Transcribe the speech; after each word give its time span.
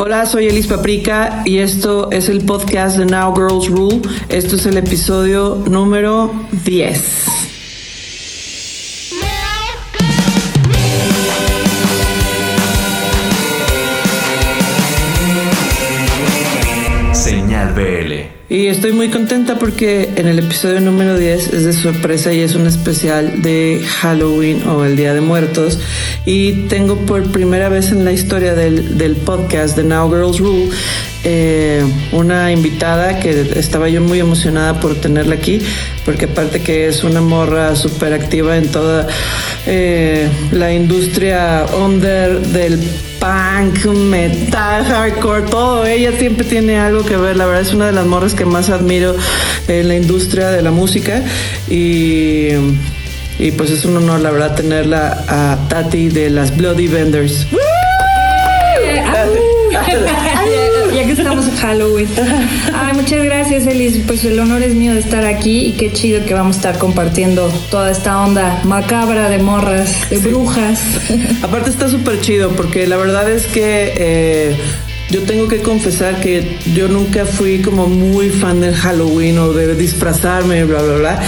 Hola, 0.00 0.26
soy 0.26 0.46
Elis 0.46 0.68
Paprika 0.68 1.42
y 1.44 1.58
esto 1.58 2.08
es 2.12 2.28
el 2.28 2.44
podcast 2.44 2.98
de 2.98 3.06
Now 3.06 3.34
Girls 3.34 3.66
Rule. 3.66 4.00
Esto 4.28 4.54
es 4.54 4.64
el 4.64 4.76
episodio 4.76 5.60
número 5.68 6.32
10. 6.64 7.57
Y 18.50 18.68
estoy 18.68 18.92
muy 18.92 19.10
contenta 19.10 19.58
porque 19.58 20.08
en 20.16 20.26
el 20.26 20.38
episodio 20.38 20.80
número 20.80 21.18
10 21.18 21.52
es 21.52 21.64
de 21.66 21.72
sorpresa 21.74 22.32
y 22.32 22.40
es 22.40 22.54
un 22.54 22.66
especial 22.66 23.42
de 23.42 23.84
Halloween 24.00 24.66
o 24.66 24.86
el 24.86 24.96
Día 24.96 25.12
de 25.12 25.20
Muertos. 25.20 25.78
Y 26.24 26.66
tengo 26.68 26.96
por 26.96 27.30
primera 27.30 27.68
vez 27.68 27.90
en 27.92 28.06
la 28.06 28.12
historia 28.12 28.54
del, 28.54 28.96
del 28.96 29.16
podcast 29.16 29.76
de 29.76 29.84
Now 29.84 30.08
Girls 30.08 30.38
Rule 30.38 30.70
eh, 31.24 31.84
una 32.12 32.52
invitada 32.52 33.18
que 33.18 33.40
estaba 33.56 33.88
yo 33.88 34.00
muy 34.00 34.20
emocionada 34.20 34.80
por 34.80 34.94
tenerla 34.94 35.34
aquí, 35.34 35.60
porque 36.04 36.26
aparte 36.26 36.60
que 36.60 36.86
es 36.86 37.02
una 37.02 37.20
morra 37.20 37.74
súper 37.74 38.12
activa 38.12 38.56
en 38.56 38.68
toda 38.68 39.08
eh, 39.66 40.28
la 40.52 40.72
industria 40.72 41.66
under 41.76 42.40
del 42.40 42.80
punk, 43.18 43.84
metal, 43.86 44.84
hardcore, 44.84 45.42
todo. 45.42 45.84
Ella 45.84 46.12
siempre 46.18 46.44
tiene 46.44 46.78
algo 46.78 47.04
que 47.04 47.16
ver. 47.16 47.36
La 47.36 47.46
verdad 47.46 47.62
es 47.62 47.74
una 47.74 47.86
de 47.86 47.92
las 47.92 48.06
morras 48.06 48.34
que 48.34 48.44
más 48.44 48.70
admiro 48.70 49.14
en 49.66 49.88
la 49.88 49.96
industria 49.96 50.50
de 50.50 50.62
la 50.62 50.70
música. 50.70 51.22
Y, 51.68 52.48
y 53.38 53.50
pues 53.56 53.70
es 53.70 53.84
un 53.84 53.96
honor, 53.96 54.20
la 54.20 54.30
verdad, 54.30 54.54
tenerla 54.54 55.24
a 55.28 55.68
Tati 55.68 56.08
de 56.08 56.30
las 56.30 56.56
Bloody 56.56 56.88
Vendors. 56.88 57.46
ya 57.50 57.97
Halloween. 61.60 62.08
Ay, 62.74 62.94
muchas 62.94 63.24
gracias, 63.24 63.66
Elis. 63.66 63.98
Pues 64.06 64.24
el 64.24 64.38
honor 64.38 64.62
es 64.62 64.74
mío 64.74 64.94
de 64.94 65.00
estar 65.00 65.24
aquí 65.24 65.66
y 65.66 65.72
qué 65.72 65.92
chido 65.92 66.24
que 66.24 66.34
vamos 66.34 66.56
a 66.56 66.58
estar 66.58 66.78
compartiendo 66.78 67.48
toda 67.70 67.90
esta 67.90 68.20
onda 68.20 68.60
macabra 68.64 69.28
de 69.28 69.38
morras, 69.38 70.08
de 70.10 70.18
brujas. 70.18 70.80
Aparte 71.42 71.70
está 71.70 71.88
súper 71.88 72.20
chido 72.20 72.50
porque 72.50 72.86
la 72.86 72.96
verdad 72.96 73.30
es 73.30 73.46
que 73.46 73.92
eh, 73.96 74.56
yo 75.10 75.22
tengo 75.22 75.48
que 75.48 75.58
confesar 75.58 76.20
que 76.20 76.58
yo 76.74 76.88
nunca 76.88 77.24
fui 77.24 77.62
como 77.62 77.86
muy 77.86 78.28
fan 78.28 78.60
del 78.60 78.74
Halloween 78.74 79.38
o 79.38 79.52
de 79.52 79.74
disfrazarme, 79.74 80.64
bla, 80.64 80.82
bla, 80.82 80.96
bla. 80.96 81.22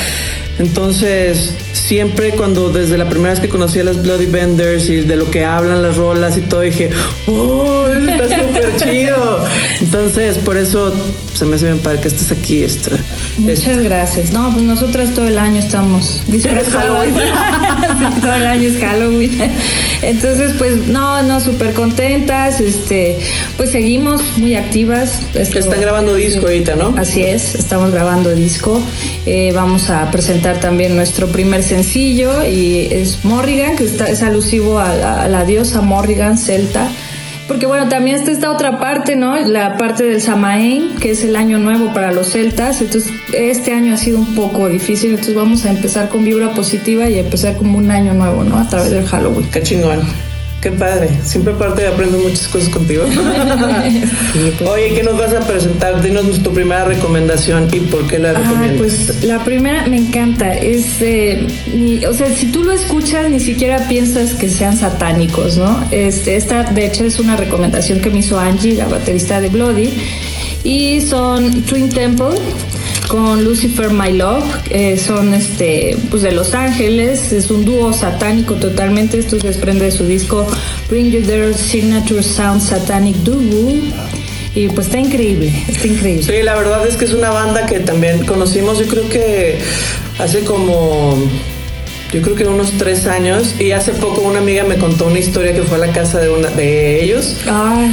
Entonces, 0.60 1.54
siempre 1.72 2.32
cuando 2.32 2.68
desde 2.68 2.98
la 2.98 3.08
primera 3.08 3.30
vez 3.30 3.40
que 3.40 3.48
conocí 3.48 3.80
a 3.80 3.84
las 3.84 4.02
Bloody 4.02 4.26
Benders 4.26 4.90
y 4.90 4.96
de 4.96 5.16
lo 5.16 5.30
que 5.30 5.42
hablan 5.42 5.82
las 5.82 5.96
rolas 5.96 6.36
y 6.36 6.42
todo, 6.42 6.60
dije, 6.60 6.90
¡oh, 7.26 7.86
está 7.88 8.24
súper 8.24 8.76
chido! 8.76 9.42
Entonces, 9.80 10.36
por 10.36 10.58
eso 10.58 10.92
se 11.32 11.46
me 11.46 11.56
hace 11.56 11.64
bien 11.64 11.78
padre 11.78 12.00
que 12.02 12.08
estés 12.08 12.30
aquí. 12.30 12.62
Esto, 12.62 12.90
Muchas 13.38 13.78
gracias. 13.78 14.32
No, 14.32 14.52
pues 14.52 14.62
nosotras 14.62 15.14
todo 15.14 15.26
el 15.26 15.38
año 15.38 15.60
estamos 15.60 16.22
disfrazadas. 16.26 17.08
todo 18.20 18.34
el 18.34 18.46
año 18.46 18.68
es 18.68 18.78
Halloween. 18.78 19.38
Entonces, 20.02 20.52
pues, 20.58 20.86
no, 20.86 21.22
no, 21.22 21.40
súper 21.40 21.72
contentas. 21.74 22.60
Este, 22.60 23.18
pues 23.56 23.70
seguimos 23.70 24.22
muy 24.38 24.54
activas. 24.54 25.20
Esto- 25.34 25.58
Están 25.58 25.80
grabando 25.80 26.14
disco 26.14 26.46
ahorita, 26.46 26.76
¿no? 26.76 26.94
Así 26.96 27.22
es, 27.22 27.54
estamos 27.54 27.90
grabando 27.92 28.34
disco. 28.34 28.80
Eh, 29.26 29.52
vamos 29.54 29.90
a 29.90 30.10
presentar 30.10 30.60
también 30.60 30.96
nuestro 30.96 31.28
primer 31.28 31.62
sencillo 31.62 32.44
y 32.46 32.88
es 32.90 33.24
Morrigan, 33.24 33.76
que 33.76 33.84
está, 33.84 34.08
es 34.08 34.22
alusivo 34.22 34.78
a 34.78 35.28
la 35.28 35.44
diosa 35.44 35.80
Morrigan 35.80 36.38
celta. 36.38 36.88
Porque 37.50 37.66
bueno, 37.66 37.88
también 37.88 38.14
está 38.14 38.30
esta 38.30 38.52
otra 38.52 38.78
parte, 38.78 39.16
¿no? 39.16 39.36
La 39.36 39.76
parte 39.76 40.04
del 40.04 40.22
Samaén, 40.22 40.94
que 41.00 41.10
es 41.10 41.24
el 41.24 41.34
año 41.34 41.58
nuevo 41.58 41.92
para 41.92 42.12
los 42.12 42.28
celtas. 42.28 42.80
Entonces, 42.80 43.12
este 43.32 43.72
año 43.72 43.92
ha 43.92 43.96
sido 43.96 44.18
un 44.18 44.36
poco 44.36 44.68
difícil, 44.68 45.10
entonces 45.10 45.34
vamos 45.34 45.64
a 45.64 45.70
empezar 45.70 46.10
con 46.10 46.24
vibra 46.24 46.52
positiva 46.52 47.08
y 47.08 47.18
empezar 47.18 47.56
como 47.56 47.76
un 47.76 47.90
año 47.90 48.14
nuevo, 48.14 48.44
¿no? 48.44 48.56
A 48.56 48.68
través 48.68 48.92
del 48.92 49.04
Halloween. 49.04 49.50
Qué 49.50 49.64
chingón. 49.64 50.29
Qué 50.60 50.70
padre. 50.72 51.08
Siempre 51.24 51.54
aparte 51.54 51.86
aprendo 51.86 52.18
muchas 52.18 52.46
cosas 52.48 52.68
contigo. 52.68 53.04
Oye, 54.70 54.94
¿qué 54.94 55.02
nos 55.02 55.16
vas 55.16 55.32
a 55.32 55.40
presentar? 55.40 56.02
Dinos 56.02 56.42
tu 56.42 56.52
primera 56.52 56.84
recomendación 56.84 57.68
y 57.72 57.80
por 57.80 58.06
qué 58.06 58.18
la 58.18 58.30
Ay, 58.30 58.36
recomiendas. 58.36 58.76
pues 58.78 59.24
la 59.24 59.42
primera 59.42 59.86
me 59.86 59.96
encanta. 59.96 60.54
Es, 60.54 61.00
eh, 61.00 61.46
ni- 61.74 62.04
o 62.04 62.12
sea, 62.12 62.28
si 62.34 62.46
tú 62.46 62.62
lo 62.64 62.72
escuchas, 62.72 63.30
ni 63.30 63.40
siquiera 63.40 63.88
piensas 63.88 64.34
que 64.34 64.48
sean 64.50 64.76
satánicos, 64.76 65.56
¿no? 65.56 65.82
Este, 65.90 66.36
esta, 66.36 66.64
de 66.64 66.86
hecho, 66.86 67.04
es 67.04 67.18
una 67.18 67.36
recomendación 67.36 68.00
que 68.00 68.10
me 68.10 68.18
hizo 68.18 68.38
Angie, 68.38 68.74
la 68.74 68.86
baterista 68.86 69.40
de 69.40 69.48
Bloody, 69.48 69.90
y 70.62 71.00
son 71.00 71.62
Twin 71.62 71.88
Temple 71.88 72.36
con 73.10 73.42
Lucifer 73.42 73.90
My 73.90 74.12
Love, 74.12 74.44
eh, 74.70 74.96
son 74.96 75.34
este, 75.34 75.96
pues 76.10 76.22
de 76.22 76.30
Los 76.30 76.54
Ángeles, 76.54 77.32
es 77.32 77.50
un 77.50 77.64
dúo 77.64 77.92
satánico 77.92 78.54
totalmente, 78.54 79.18
esto 79.18 79.40
se 79.40 79.48
desprende 79.48 79.86
de 79.86 79.90
su 79.90 80.06
disco 80.06 80.46
Bring 80.88 81.10
You 81.10 81.22
Their 81.22 81.52
Signature 81.52 82.22
Sound 82.22 82.62
Satanic 82.62 83.16
Doo 83.16 83.40
y 84.54 84.68
pues 84.68 84.86
está 84.86 85.00
increíble, 85.00 85.52
está 85.68 85.88
increíble. 85.88 86.22
Sí, 86.22 86.44
la 86.44 86.54
verdad 86.54 86.86
es 86.86 86.96
que 86.96 87.04
es 87.04 87.12
una 87.12 87.30
banda 87.30 87.66
que 87.66 87.80
también 87.80 88.24
conocimos, 88.24 88.78
yo 88.78 88.86
creo 88.86 89.08
que 89.08 89.58
hace 90.20 90.44
como, 90.44 91.18
yo 92.12 92.22
creo 92.22 92.36
que 92.36 92.46
unos 92.46 92.70
tres 92.78 93.08
años, 93.08 93.56
y 93.58 93.72
hace 93.72 93.92
poco 93.92 94.20
una 94.20 94.38
amiga 94.38 94.62
me 94.62 94.76
contó 94.76 95.06
una 95.06 95.18
historia 95.18 95.52
que 95.52 95.62
fue 95.62 95.78
a 95.78 95.86
la 95.86 95.92
casa 95.92 96.20
de 96.20 96.30
una 96.30 96.48
de 96.50 97.02
ellos. 97.02 97.38
Ay, 97.48 97.92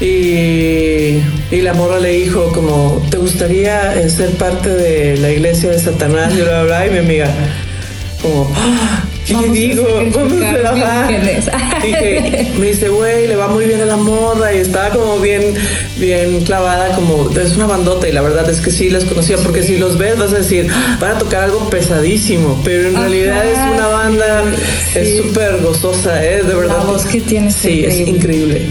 Y, 0.00 1.41
y 1.52 1.60
la 1.60 1.74
morra 1.74 2.00
le 2.00 2.10
dijo 2.12 2.50
como, 2.52 3.06
¿te 3.10 3.18
gustaría 3.18 3.94
eh, 4.00 4.08
ser 4.08 4.30
parte 4.30 4.70
de 4.70 5.16
la 5.18 5.30
iglesia 5.30 5.68
de 5.70 5.78
Satanás? 5.78 6.32
Y 6.34 6.40
bla, 6.40 6.62
bla, 6.62 6.62
bla. 6.64 6.86
Y 6.86 6.90
mi 6.90 6.98
amiga, 6.98 7.30
como, 8.22 8.50
"Ah, 8.56 9.04
¿qué 9.26 9.34
Vamos 9.34 9.50
a 9.50 9.52
digo? 9.52 9.84
¿Cómo 10.12 10.30
se 10.30 10.40
sacrificar 10.40 10.74
va? 10.82 11.10
me 12.58 12.66
dice, 12.68 12.88
güey, 12.88 13.26
le 13.28 13.36
va 13.36 13.48
muy 13.48 13.66
bien 13.66 13.82
a 13.82 13.84
la 13.84 13.96
morra 13.96 14.54
y 14.54 14.58
estaba 14.58 14.90
como 14.90 15.18
bien, 15.18 15.54
bien 15.98 16.40
clavada, 16.44 16.94
como, 16.94 17.28
es 17.30 17.54
una 17.56 17.66
bandota 17.66 18.08
y 18.08 18.12
la 18.12 18.22
verdad 18.22 18.48
es 18.48 18.60
que 18.60 18.70
sí 18.70 18.88
las 18.88 19.04
conocía, 19.04 19.36
porque 19.36 19.62
si 19.62 19.76
los 19.76 19.98
ves 19.98 20.18
vas 20.18 20.32
a 20.32 20.38
decir, 20.38 20.68
"Ah, 20.72 20.96
van 21.00 21.16
a 21.16 21.18
tocar 21.18 21.42
algo 21.44 21.68
pesadísimo, 21.68 22.60
pero 22.64 22.88
en 22.88 22.96
Ajá. 22.96 23.04
realidad 23.08 23.44
es 23.44 23.58
una 23.74 23.88
banda, 23.88 24.44
es 24.94 25.18
súper 25.18 25.58
gozosa, 25.60 26.24
¿eh? 26.24 26.42
De 26.44 26.54
verdad. 26.54 26.78
La 26.78 26.84
voz 26.84 27.04
que 27.04 27.20
Sí, 27.50 27.84
es 27.84 27.98
increíble. 28.08 28.62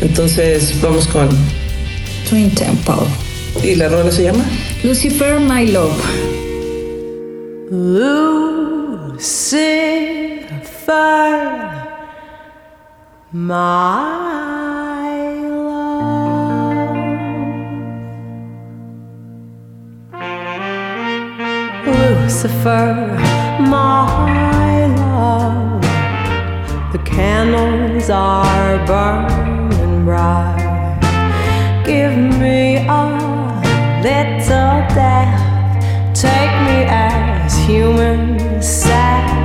Entonces, 0.00 0.74
vamos 0.80 1.08
con... 1.08 1.28
Twin 2.32 2.50
Temple. 2.54 3.04
¿Y 3.62 3.74
la 3.74 3.90
rola 3.90 4.10
se 4.10 4.22
llama? 4.22 4.42
Lucifer, 4.82 5.38
My 5.38 5.66
Love. 5.66 6.02
Lucifer, 7.70 8.40
my 13.32 13.60
love. 15.44 16.96
Lucifer, 21.86 22.94
my 23.60 24.86
love. 24.96 25.82
The 26.92 26.98
candles 27.04 28.08
are 28.08 28.78
burning 28.86 30.06
bright. 30.06 30.51
Give 31.92 32.16
me 32.40 32.86
a 32.88 33.04
little 34.02 34.80
death. 34.96 35.36
Take 36.14 36.54
me 36.66 36.86
as 36.88 37.54
human 37.66 38.62
sacrifice. 38.62 39.42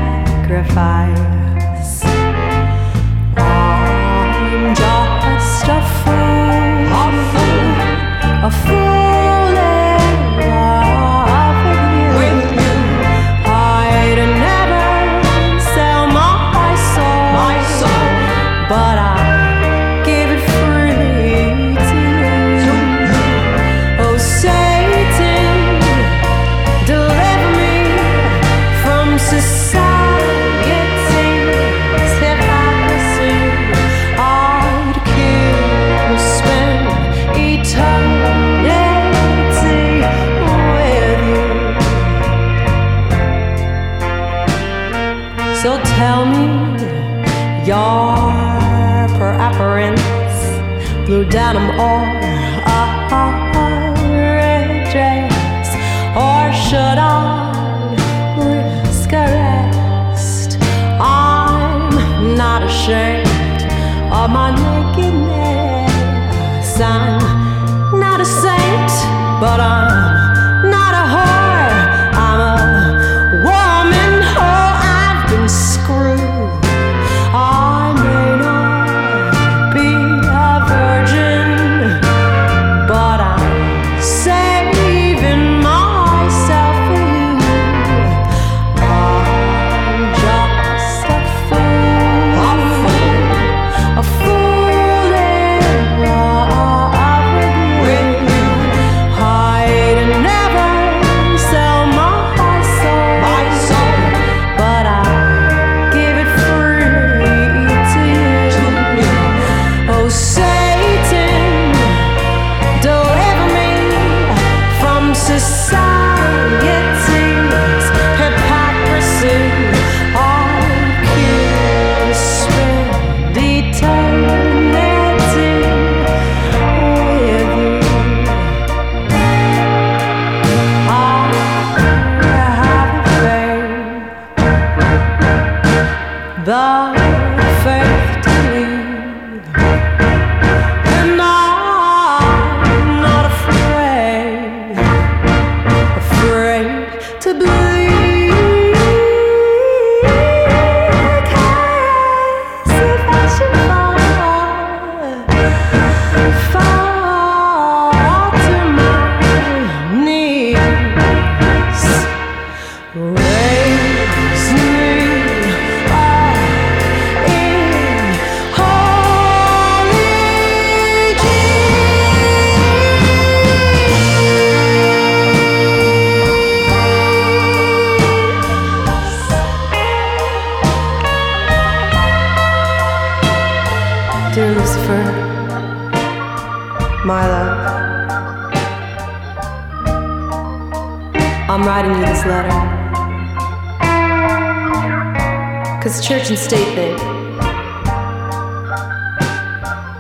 Church 196.27 196.39
and 196.39 196.45
state 196.49 196.75
thing. 196.75 196.97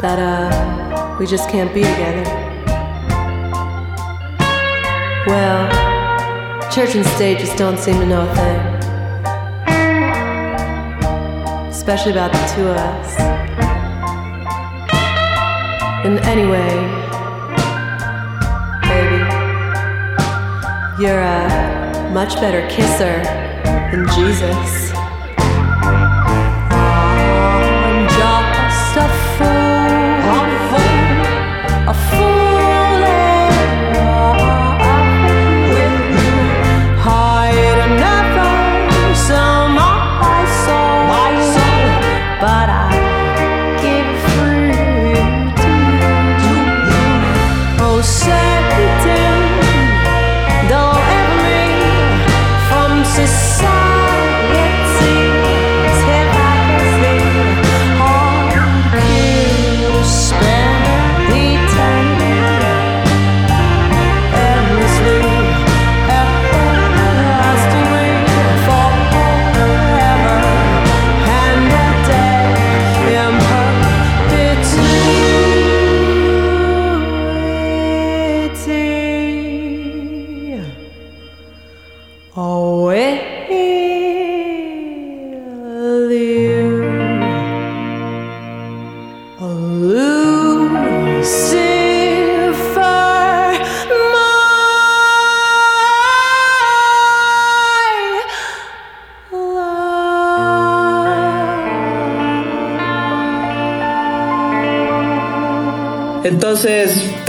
that, 0.01 0.19
uh, 0.19 1.17
we 1.17 1.25
just 1.25 1.49
can't 1.49 1.73
be 1.73 1.81
together. 1.81 2.23
Well, 5.25 5.69
church 6.69 6.95
and 6.95 7.05
state 7.05 7.39
just 7.39 7.57
don't 7.57 7.77
seem 7.79 7.95
to 8.01 8.05
know 8.05 8.27
a 8.29 8.35
thing. 8.35 8.59
Especially 11.69 12.11
about 12.11 12.33
the 12.33 12.53
two 12.53 12.67
of 12.67 12.75
us. 12.75 13.15
And 16.03 16.19
anyway, 16.25 16.67
baby, 18.83 19.23
you're 21.01 21.21
a 21.21 22.11
much 22.13 22.35
better 22.41 22.67
kisser 22.67 23.23
than 23.91 24.05
Jesus. 24.09 24.86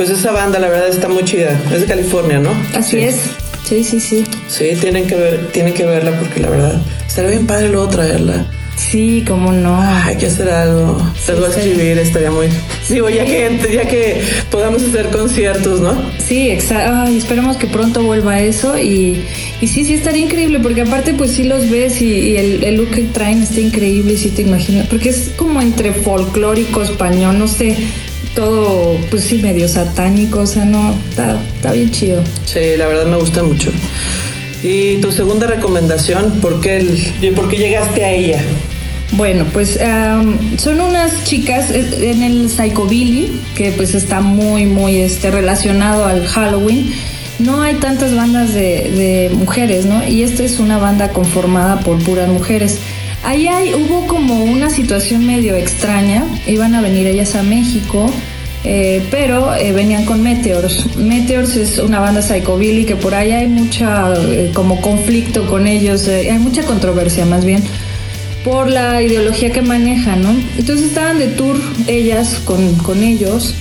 Pues 0.09 0.21
esa 0.21 0.33
banda 0.33 0.59
la 0.59 0.69
verdad 0.69 0.88
está 0.88 1.09
muy 1.09 1.25
chida. 1.25 1.61
Es 1.73 1.81
de 1.83 1.87
California, 1.87 2.38
¿no? 2.38 2.50
Así 2.75 2.93
Sí. 2.97 2.99
es. 3.03 3.17
Sí, 3.69 3.85
sí, 3.85 4.00
sí. 4.00 4.25
Sí, 4.49 4.71
tienen 4.81 5.07
que 5.07 5.15
ver, 5.15 5.49
tienen 5.53 5.75
que 5.75 5.85
verla 5.85 6.12
porque 6.19 6.41
la 6.41 6.49
verdad 6.49 6.81
estaría 7.07 7.31
bien 7.33 7.47
padre 7.47 7.69
luego 7.69 7.88
traerla. 7.88 8.47
Sí, 8.79 9.25
cómo 9.27 9.53
no. 9.53 9.79
Hay 9.83 10.17
que 10.17 10.27
hacer 10.27 10.49
algo. 10.49 11.03
Se 11.23 11.33
lo 11.33 11.41
voy 11.41 11.50
a 11.50 11.53
sí. 11.53 11.61
escribir, 11.69 11.99
estaría 11.99 12.31
muy. 12.31 12.47
Digo, 12.88 13.11
ya 13.11 13.25
que 13.27 13.59
ya 13.75 13.87
que 13.87 14.23
podamos 14.50 14.83
hacer 14.85 15.09
conciertos, 15.09 15.81
¿no? 15.81 16.00
Sí, 16.25 16.50
exacto. 16.50 17.11
esperemos 17.11 17.57
que 17.59 17.67
pronto 17.67 18.03
vuelva 18.05 18.41
eso 18.41 18.79
y, 18.79 19.25
y 19.61 19.67
sí, 19.67 19.85
sí 19.85 19.95
estaría 19.95 20.25
increíble 20.25 20.61
porque 20.61 20.83
aparte 20.83 21.12
pues 21.12 21.33
sí 21.33 21.43
los 21.43 21.69
ves 21.69 22.00
y, 22.00 22.07
y 22.07 22.37
el, 22.37 22.65
el 22.65 22.77
look 22.77 22.93
que 22.93 23.03
traen 23.03 23.43
está 23.43 23.61
increíble 23.61 24.12
y 24.15 24.17
sí 24.17 24.31
te 24.31 24.43
imaginas, 24.43 24.87
porque 24.87 25.09
es 25.11 25.33
como 25.37 25.61
entre 25.61 25.93
folclórico, 25.93 26.81
español, 26.83 27.38
no 27.38 27.49
sé, 27.49 27.77
todo 28.38 28.97
pues 29.11 29.25
sí 29.25 29.38
medio 29.38 29.66
satánico, 29.66 30.38
o 30.42 30.47
sea, 30.47 30.64
no, 30.64 30.95
está, 31.11 31.37
está 31.57 31.73
bien 31.73 31.90
chido. 31.90 32.23
Sí, 32.45 32.61
la 32.76 32.87
verdad 32.87 33.07
me 33.07 33.16
gusta 33.16 33.42
mucho. 33.42 33.73
Y 34.62 34.99
tu 34.99 35.11
segunda 35.11 35.49
recomendación, 35.49 36.38
¿por 36.40 36.61
qué, 36.61 36.76
el- 36.76 37.33
por 37.35 37.49
qué 37.49 37.57
llegaste 37.57 38.04
a 38.04 38.12
ella? 38.12 38.40
Bueno, 39.12 39.45
pues 39.52 39.80
son 40.59 40.80
unas 40.80 41.25
chicas 41.25 41.71
eh, 41.73 42.11
en 42.12 42.23
el 42.23 42.49
Psychobilly, 42.49 43.40
que 43.57 43.73
pues 43.73 43.97
está 43.97 44.21
muy, 44.21 44.66
muy 44.66 44.99
este, 44.99 45.33
relacionado 45.33 46.04
al 46.04 46.25
Halloween. 46.25 46.92
No 47.40 47.61
hay 47.61 47.75
tantas 47.75 48.14
bandas 48.14 48.54
de, 48.54 49.30
mujeres, 49.35 49.85
¿no? 49.85 50.07
Y 50.07 50.23
esta 50.23 50.45
es 50.45 50.61
una 50.61 50.78
banda 50.78 51.09
conformada 51.09 51.80
por 51.80 51.99
puras 52.04 52.28
mujeres. 52.28 52.78
Ahí 53.28 53.47
hay, 53.47 53.75
hubo 53.75 54.06
como 54.06 54.42
una 54.42 54.70
situación 54.70 55.26
medio 55.26 55.54
extraña. 55.54 56.25
Iban 56.47 56.75
a 56.75 56.80
venir 56.80 57.06
ellas 57.06 57.35
a 57.35 57.42
México, 57.42 58.11
eh, 58.64 59.02
pero 59.11 59.54
eh, 59.54 59.73
venían 59.73 60.06
con 60.06 60.23
Meteors. 60.23 60.97
Meteors 60.97 61.54
es 61.56 61.78
una 61.78 62.00
banda 62.00 62.23
psychobilly 62.23 62.87
que 62.87 62.97
por 62.97 63.14
ahí 63.14 63.32
hay 63.32 63.47
mucha 63.47 64.14
como 64.54 64.80
conflicto 64.80 65.47
con 65.47 65.66
ellos, 65.66 66.08
hay 66.08 66.38
mucha 66.38 66.62
controversia 66.62 67.26
más 67.26 67.44
bien 67.44 67.62
por 68.47 68.70
la 68.70 69.02
ideología 69.02 69.52
que 69.52 69.61
manejan, 69.61 70.23
¿no? 70.23 70.30
Entonces 70.56 70.87
estaban 70.87 71.18
de 71.18 71.26
tour 71.26 71.61
ellas 71.87 72.40
con, 72.47 72.76
con 72.76 73.02
ellos 73.02 73.54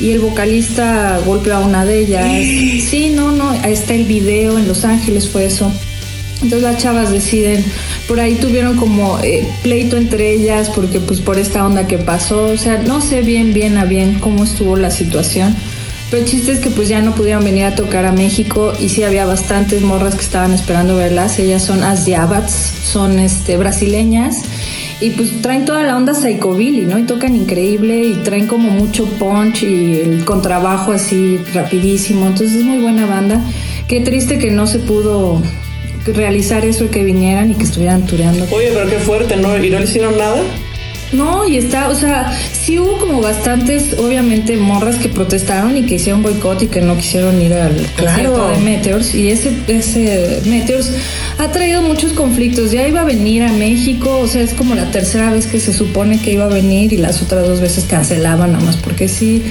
y 0.00 0.12
el 0.12 0.20
vocalista 0.20 1.20
golpeó 1.26 1.56
a 1.56 1.58
una 1.58 1.84
de 1.84 1.98
ellas. 1.98 2.24
Sí, 2.88 3.12
no, 3.14 3.32
no, 3.32 3.50
ahí 3.50 3.74
está 3.74 3.92
el 3.92 4.04
video, 4.04 4.58
en 4.58 4.66
Los 4.66 4.86
Ángeles 4.86 5.28
fue 5.28 5.44
eso. 5.44 5.70
Entonces 6.42 6.62
las 6.62 6.78
chavas 6.78 7.10
deciden, 7.10 7.64
por 8.08 8.20
ahí 8.20 8.34
tuvieron 8.34 8.76
como 8.76 9.18
eh, 9.20 9.46
pleito 9.62 9.96
entre 9.96 10.32
ellas 10.32 10.70
porque 10.70 11.00
pues 11.00 11.20
por 11.20 11.38
esta 11.38 11.66
onda 11.66 11.86
que 11.86 11.98
pasó, 11.98 12.44
o 12.44 12.56
sea, 12.56 12.78
no 12.78 13.00
sé 13.00 13.22
bien, 13.22 13.52
bien 13.52 13.76
a 13.76 13.84
bien 13.84 14.18
cómo 14.20 14.44
estuvo 14.44 14.76
la 14.76 14.90
situación 14.90 15.54
pero 16.10 16.24
el 16.24 16.28
chiste 16.28 16.50
es 16.50 16.58
que 16.58 16.70
pues 16.70 16.88
ya 16.88 17.00
no 17.02 17.14
pudieron 17.14 17.44
venir 17.44 17.64
a 17.64 17.76
tocar 17.76 18.04
a 18.04 18.10
México 18.10 18.72
y 18.80 18.88
sí 18.88 19.04
había 19.04 19.26
bastantes 19.26 19.80
morras 19.80 20.16
que 20.16 20.22
estaban 20.22 20.52
esperando 20.52 20.96
verlas. 20.96 21.38
Ellas 21.38 21.62
son 21.62 21.84
Asdiabats, 21.84 22.52
son 22.52 23.20
este, 23.20 23.56
brasileñas 23.56 24.42
y 25.00 25.10
pues 25.10 25.40
traen 25.40 25.64
toda 25.64 25.84
la 25.84 25.96
onda 25.96 26.12
psychobilly, 26.12 26.84
¿no? 26.84 26.98
Y 26.98 27.04
tocan 27.04 27.36
increíble 27.36 28.04
y 28.06 28.14
traen 28.24 28.48
como 28.48 28.70
mucho 28.70 29.06
punch 29.06 29.62
y 29.62 30.00
el 30.00 30.24
contrabajo 30.24 30.90
así 30.90 31.38
rapidísimo. 31.54 32.26
Entonces 32.26 32.56
es 32.56 32.64
muy 32.64 32.78
buena 32.78 33.06
banda. 33.06 33.40
Qué 33.86 34.00
triste 34.00 34.40
que 34.40 34.50
no 34.50 34.66
se 34.66 34.80
pudo 34.80 35.40
realizar 36.06 36.64
eso 36.64 36.90
que 36.90 37.04
vinieran 37.04 37.50
y 37.50 37.54
que 37.54 37.64
estuvieran 37.64 38.06
tureando. 38.06 38.46
Oye, 38.50 38.70
pero 38.72 38.88
qué 38.88 38.98
fuerte, 38.98 39.36
¿no? 39.36 39.56
¿Y 39.62 39.70
no 39.70 39.78
le 39.78 39.84
hicieron 39.84 40.16
nada? 40.18 40.42
No, 41.12 41.44
y 41.44 41.56
está, 41.56 41.88
o 41.88 41.94
sea, 41.94 42.32
sí 42.52 42.78
hubo 42.78 42.96
como 42.98 43.20
bastantes, 43.20 43.94
obviamente, 43.98 44.56
morras 44.56 44.96
que 44.96 45.08
protestaron 45.08 45.76
y 45.76 45.82
que 45.82 45.96
hicieron 45.96 46.22
boicot 46.22 46.62
y 46.62 46.66
que 46.68 46.80
no 46.80 46.96
quisieron 46.96 47.40
ir 47.42 47.52
al 47.52 47.74
concierto 47.98 48.48
de 48.48 48.58
Meteors. 48.58 49.14
Y 49.14 49.30
ese, 49.30 49.52
ese 49.66 50.40
Meteors 50.46 50.92
ha 51.38 51.50
traído 51.50 51.82
muchos 51.82 52.12
conflictos. 52.12 52.70
Ya 52.70 52.86
iba 52.86 53.00
a 53.00 53.04
venir 53.04 53.42
a 53.42 53.52
México, 53.52 54.18
o 54.18 54.28
sea, 54.28 54.42
es 54.42 54.54
como 54.54 54.76
la 54.76 54.90
tercera 54.92 55.32
vez 55.32 55.48
que 55.48 55.58
se 55.58 55.72
supone 55.72 56.20
que 56.20 56.32
iba 56.32 56.44
a 56.44 56.48
venir 56.48 56.92
y 56.92 56.96
las 56.96 57.22
otras 57.22 57.44
dos 57.44 57.60
veces 57.60 57.86
cancelaban, 57.88 58.52
nada 58.52 58.64
más 58.64 58.76
porque 58.76 59.08
sí. 59.08 59.42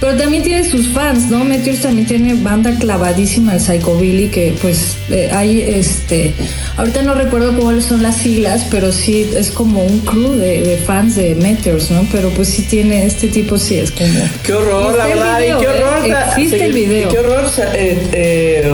Pero 0.00 0.16
también 0.16 0.44
tiene 0.44 0.62
sus 0.62 0.88
fans, 0.88 1.28
¿no? 1.28 1.44
Meteors 1.44 1.80
también 1.80 2.06
tiene 2.06 2.34
banda 2.34 2.72
clavadísima 2.78 3.54
el 3.54 3.60
Psychobilly, 3.60 4.28
que 4.28 4.54
pues 4.62 4.96
eh, 5.10 5.28
hay 5.32 5.60
este. 5.60 6.34
Ahorita 6.76 7.02
no 7.02 7.14
recuerdo 7.14 7.52
cuáles 7.58 7.86
son 7.86 8.02
las 8.02 8.16
siglas, 8.18 8.66
pero 8.70 8.92
sí 8.92 9.28
es 9.34 9.50
como 9.50 9.82
un 9.82 9.98
crew 10.00 10.34
de, 10.34 10.80
fans 10.86 11.16
de 11.16 11.34
Meteors, 11.34 11.90
¿no? 11.90 12.06
Pero 12.12 12.30
pues 12.30 12.48
sí 12.48 12.62
tiene 12.62 13.06
este 13.06 13.26
tipo, 13.26 13.58
sí 13.58 13.78
es 13.78 13.90
como. 13.90 14.08
Qué 14.44 14.52
horror, 14.52 14.96
la 14.96 15.06
verdad, 15.06 15.40
y 15.40 15.60
qué 15.60 15.68
horror. 15.68 16.06
Eh, 16.06 16.14
existe 16.28 16.64
el 16.64 16.72
video. 16.72 17.08
Qué 17.08 17.18
horror. 17.18 17.50
Eh, 17.74 18.08
eh, 18.12 18.72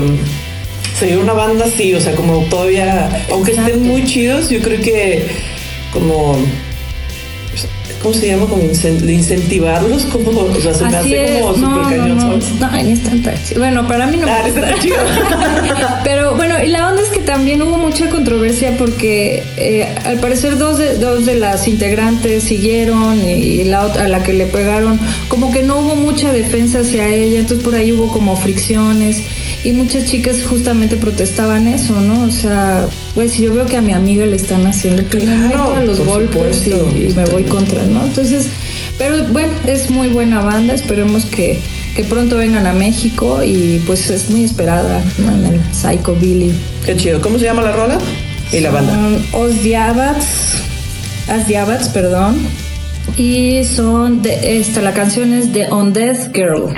seguir 0.99 1.19
una 1.19 1.33
banda 1.33 1.65
así, 1.65 1.95
o 1.95 2.01
sea, 2.01 2.15
como 2.15 2.41
todavía. 2.51 3.25
Aunque 3.31 3.53
estén 3.53 3.83
muy 3.83 4.05
chidos, 4.05 4.51
yo 4.51 4.61
creo 4.61 4.81
que 4.83 5.27
como 5.91 6.37
¿cómo 8.05 8.15
se 8.15 8.27
llama? 8.27 8.47
Como 8.47 8.63
incentivarlos, 8.65 10.05
como, 10.05 10.31
o 10.31 10.61
sea, 10.61 10.75
se 10.75 10.85
me 10.85 10.97
hace 10.97 11.41
como. 11.41 11.57
No, 11.57 11.91
no, 11.91 12.15
no, 12.15 12.39
tan 12.61 13.35
Bueno, 13.57 13.89
para 13.89 14.07
mí 14.07 14.19
no 14.19 14.27
ah, 14.29 14.47
está 14.47 14.79
chido. 14.79 14.97
Pero 16.05 16.37
bueno, 16.37 16.63
y 16.63 16.69
la 16.69 16.91
onda 16.91 17.03
es 17.03 17.09
que 17.09 17.21
también 17.21 17.63
hubo 17.63 17.79
mucha 17.79 18.11
controversia 18.11 18.77
porque 18.77 19.43
eh, 19.57 19.89
al 20.05 20.19
parecer 20.19 20.59
dos 20.59 20.77
de, 20.77 20.99
dos 20.99 21.25
de 21.25 21.37
las 21.37 21.67
integrantes 21.67 22.45
siguieron 22.45 23.27
y 23.27 23.65
la 23.65 23.87
otra, 23.87 24.05
a 24.05 24.09
la 24.09 24.23
que 24.23 24.35
le 24.35 24.47
pegaron, 24.47 25.01
como 25.29 25.51
que 25.51 25.63
no 25.63 25.79
hubo 25.79 25.97
mucha 25.97 26.31
defensa 26.31 26.81
hacia 26.81 27.09
ella, 27.09 27.41
entonces 27.41 27.65
por 27.65 27.75
ahí 27.75 27.91
hubo 27.93 28.13
como 28.13 28.37
fricciones 28.37 29.23
y 29.65 29.73
muchas 29.73 30.05
chicas 30.05 30.43
justamente 30.45 30.97
protestaban 30.97 31.67
eso, 31.67 31.99
¿no? 32.01 32.25
O 32.25 32.31
sea, 32.31 32.87
pues 33.15 33.33
si 33.33 33.45
yo 33.45 33.55
veo 33.55 33.65
que 33.65 33.79
a 33.79 33.81
mi 33.81 33.93
amiga 33.93 34.27
le 34.27 34.37
están 34.37 34.67
haciendo 34.67 35.09
que 35.09 35.27
a 35.27 35.81
los 35.83 36.01
golpes 36.01 36.67
y, 36.67 37.15
me 37.15 37.25
voy 37.25 37.45
contra, 37.45 37.83
¿no? 37.85 38.05
Entonces, 38.05 38.47
pero 38.99 39.25
bueno, 39.33 39.53
es 39.67 39.91
muy 39.91 40.09
buena 40.09 40.43
banda, 40.43 40.75
esperemos 40.75 41.25
que, 41.25 41.59
pronto 42.11 42.37
vengan 42.37 42.67
a 42.67 42.75
México 42.75 43.43
y 43.43 43.81
pues 43.87 44.11
es 44.11 44.29
muy 44.29 44.45
esperada 44.45 45.03
en 45.19 45.55
el 45.55 45.61
Psycho 45.75 46.15
Billy. 46.15 46.53
Qué 46.85 46.97
chido, 46.97 47.23
¿cómo 47.23 47.39
se 47.39 47.47
llama 47.47 47.63
la 47.63 47.73
rola? 47.73 47.99
Y 48.53 48.61
la 48.61 48.71
banda. 48.71 48.95
Os 49.33 49.63
Diabats, 49.63 50.63
As 51.29 51.47
Diabats, 51.47 51.89
perdón. 51.89 52.37
Y 53.17 53.65
son 53.65 54.21
de 54.21 54.59
esta, 54.59 54.83
la 54.83 54.93
canción 54.93 55.33
es 55.33 55.53
de 55.53 55.69
On 55.69 55.93
Death 55.93 56.35
Girl. 56.35 56.75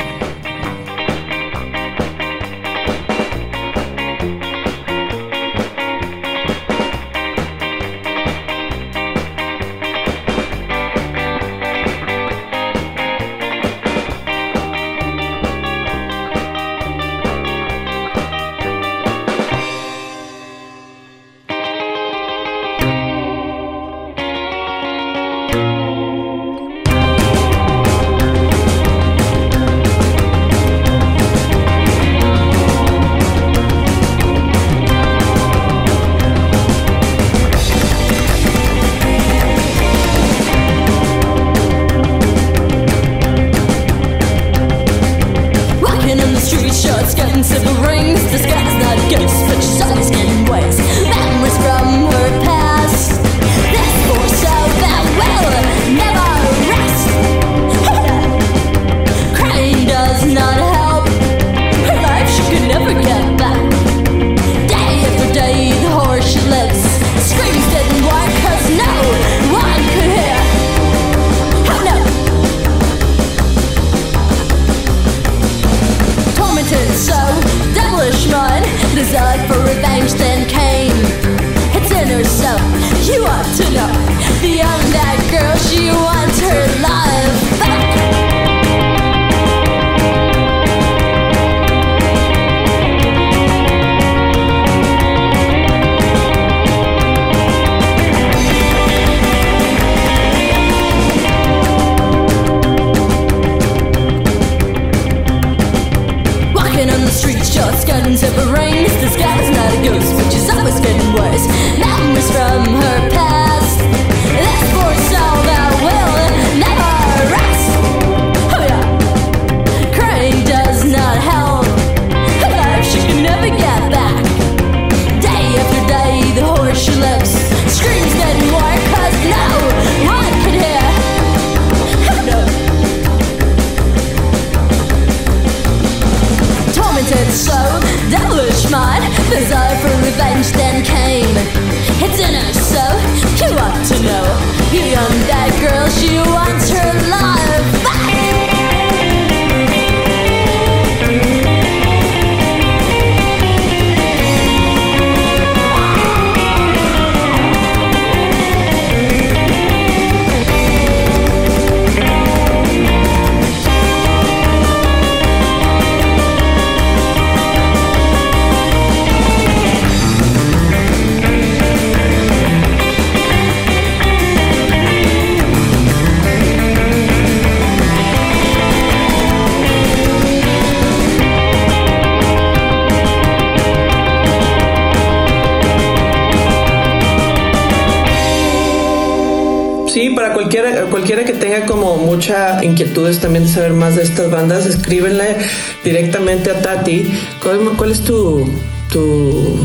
Inquietudes 192.62 193.20
también 193.20 193.44
de 193.44 193.52
saber 193.52 193.72
más 193.72 193.96
de 193.96 194.02
estas 194.02 194.30
bandas, 194.30 194.66
escríbenle 194.66 195.36
directamente 195.84 196.50
a 196.50 196.60
Tati. 196.60 197.06
¿Cuál, 197.42 197.58
cuál 197.76 197.92
es 197.92 198.00
tu, 198.00 198.48
tu, 198.92 199.58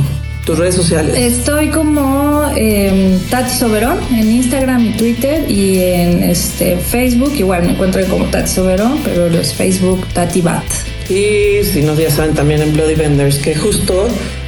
tus 0.45 0.57
redes 0.57 0.75
sociales? 0.75 1.15
Estoy 1.17 1.69
como 1.69 2.51
eh, 2.55 3.17
Tati 3.29 3.55
Soberón 3.55 3.99
en 4.11 4.31
Instagram 4.31 4.85
y 4.85 4.97
Twitter 4.97 5.49
y 5.49 5.79
en 5.79 6.23
este 6.23 6.77
Facebook. 6.77 7.33
Igual 7.35 7.63
me 7.63 7.71
encuentro 7.71 8.05
como 8.07 8.25
Tati 8.25 8.49
Soberón, 8.49 8.99
pero 9.03 9.29
los 9.29 9.53
Facebook 9.53 10.05
Tati 10.13 10.41
Bat. 10.41 10.63
Y 11.09 11.63
si 11.63 11.81
no, 11.81 11.93
ya 11.95 12.09
saben 12.09 12.33
también 12.33 12.61
en 12.61 12.73
Bloody 12.73 12.95
Vendors, 12.95 13.37
que 13.37 13.55
justo 13.55 14.07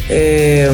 eh, 0.09 0.69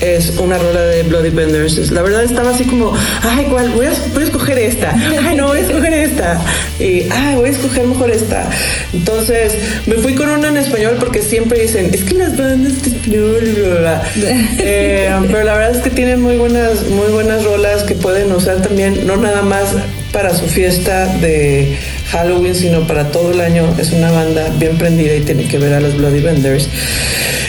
es 0.00 0.30
una 0.38 0.58
rola 0.58 0.80
de 0.82 1.02
Bloody 1.02 1.30
Benders. 1.30 1.90
La 1.90 2.02
verdad 2.02 2.24
estaba 2.24 2.50
así 2.50 2.64
como, 2.64 2.92
ay, 3.22 3.46
¿cuál? 3.50 3.70
Voy 3.70 3.86
a, 3.86 3.92
voy 4.12 4.22
a 4.22 4.26
escoger 4.26 4.58
esta. 4.58 4.94
Ay, 4.94 5.36
no, 5.36 5.48
voy 5.48 5.58
a 5.58 5.62
escoger 5.62 5.92
esta. 5.92 6.40
Y, 6.78 7.08
ay, 7.10 7.34
voy 7.36 7.48
a 7.48 7.52
escoger 7.52 7.86
mejor 7.86 8.10
esta. 8.10 8.48
Entonces, 8.92 9.54
me 9.86 9.96
fui 9.96 10.14
con 10.14 10.28
una 10.28 10.48
en 10.48 10.56
español 10.56 10.96
porque 10.98 11.22
siempre 11.22 11.60
dicen, 11.60 11.90
es 11.92 12.04
que 12.04 12.14
las 12.14 12.36
bandas 12.36 12.82
de 12.82 12.90
español, 12.90 13.54
bla, 13.56 13.68
bla, 13.68 13.80
bla. 13.80 14.02
Eh, 14.60 15.10
pero 15.28 15.44
la 15.44 15.54
verdad 15.54 15.76
es 15.76 15.82
que 15.82 15.90
tienen 15.90 16.20
muy 16.20 16.36
buenas, 16.36 16.88
muy 16.88 17.10
buenas 17.12 17.44
rolas 17.44 17.84
que 17.84 17.94
pueden 17.94 18.30
usar 18.32 18.60
también, 18.60 19.06
no 19.06 19.16
nada 19.16 19.42
más 19.42 19.74
para 20.12 20.34
su 20.34 20.46
fiesta 20.46 21.06
de 21.06 21.76
Halloween, 22.10 22.54
sino 22.54 22.86
para 22.86 23.10
todo 23.10 23.32
el 23.32 23.40
año. 23.40 23.74
Es 23.78 23.92
una 23.92 24.10
banda 24.10 24.48
bien 24.58 24.76
prendida 24.78 25.14
y 25.14 25.20
tiene 25.20 25.46
que 25.46 25.58
ver 25.58 25.74
a 25.74 25.80
los 25.80 25.96
Bloody 25.96 26.20
Benders. 26.20 26.68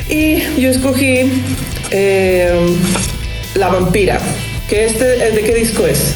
Y 0.10 0.42
yo 0.60 0.70
escogí 0.70 1.32
eh, 1.92 2.76
La 3.56 3.70
Vampira, 3.70 4.20
que 4.68 4.86
este, 4.86 5.06
¿de 5.06 5.42
qué 5.42 5.54
disco 5.54 5.86
es? 5.86 6.16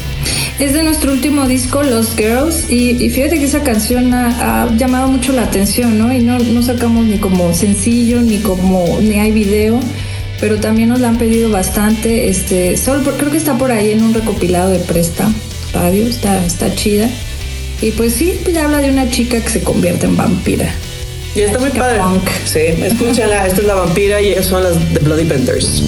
Es 0.58 0.72
de 0.72 0.82
nuestro 0.84 1.12
último 1.12 1.48
disco, 1.48 1.82
Los 1.82 2.14
Girls, 2.16 2.70
y, 2.70 3.10
fíjate 3.10 3.38
que 3.38 3.44
esa 3.44 3.62
canción 3.62 4.14
ha, 4.14 4.62
ha, 4.62 4.76
llamado 4.76 5.08
mucho 5.08 5.32
la 5.32 5.42
atención, 5.42 5.98
¿no? 5.98 6.12
Y 6.12 6.20
no, 6.20 6.38
no 6.38 6.62
sacamos 6.62 7.04
ni 7.04 7.18
como 7.18 7.52
sencillo, 7.54 8.20
ni 8.20 8.38
como, 8.38 8.98
ni 9.00 9.18
hay 9.18 9.32
video, 9.32 9.80
pero 10.40 10.60
también 10.60 10.90
nos 10.90 11.00
la 11.00 11.08
han 11.08 11.18
pedido 11.18 11.50
bastante, 11.50 12.28
este, 12.28 12.76
solo 12.76 13.02
por, 13.02 13.16
creo 13.16 13.30
que 13.30 13.38
está 13.38 13.58
por 13.58 13.72
ahí 13.72 13.90
en 13.90 14.02
un 14.02 14.14
recopilado 14.14 14.70
de 14.70 14.78
Presta 14.78 15.28
Radio, 15.72 16.06
está, 16.06 16.44
está 16.44 16.72
chida. 16.74 17.08
Y 17.82 17.90
pues 17.90 18.14
sí, 18.14 18.38
pues 18.44 18.56
habla 18.56 18.78
de 18.78 18.90
una 18.90 19.10
chica 19.10 19.40
que 19.40 19.48
se 19.48 19.60
convierte 19.60 20.06
en 20.06 20.16
vampira. 20.16 20.72
Y 21.34 21.40
está 21.40 21.58
muy 21.58 21.70
padre. 21.70 21.98
Punk. 21.98 22.28
Sí, 22.44 22.60
escúchala, 22.60 23.46
esta 23.46 23.60
es 23.60 23.66
la 23.66 23.74
vampira 23.74 24.20
y 24.20 24.28
ellas 24.28 24.46
son 24.46 24.62
las 24.62 24.78
The 24.92 25.00
Bloody 25.00 25.24
Benders. 25.24 25.82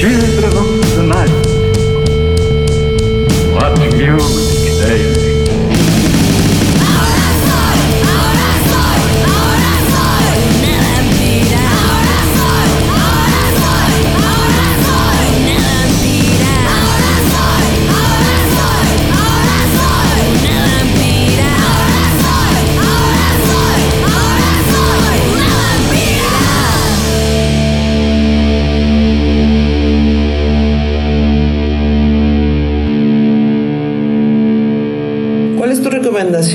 Children 0.00 0.44
of 0.44 0.96
the 0.96 1.02
night. 1.02 1.28
What 3.52 3.78
music 3.98 4.72
they 4.80 5.12
make. 5.12 5.29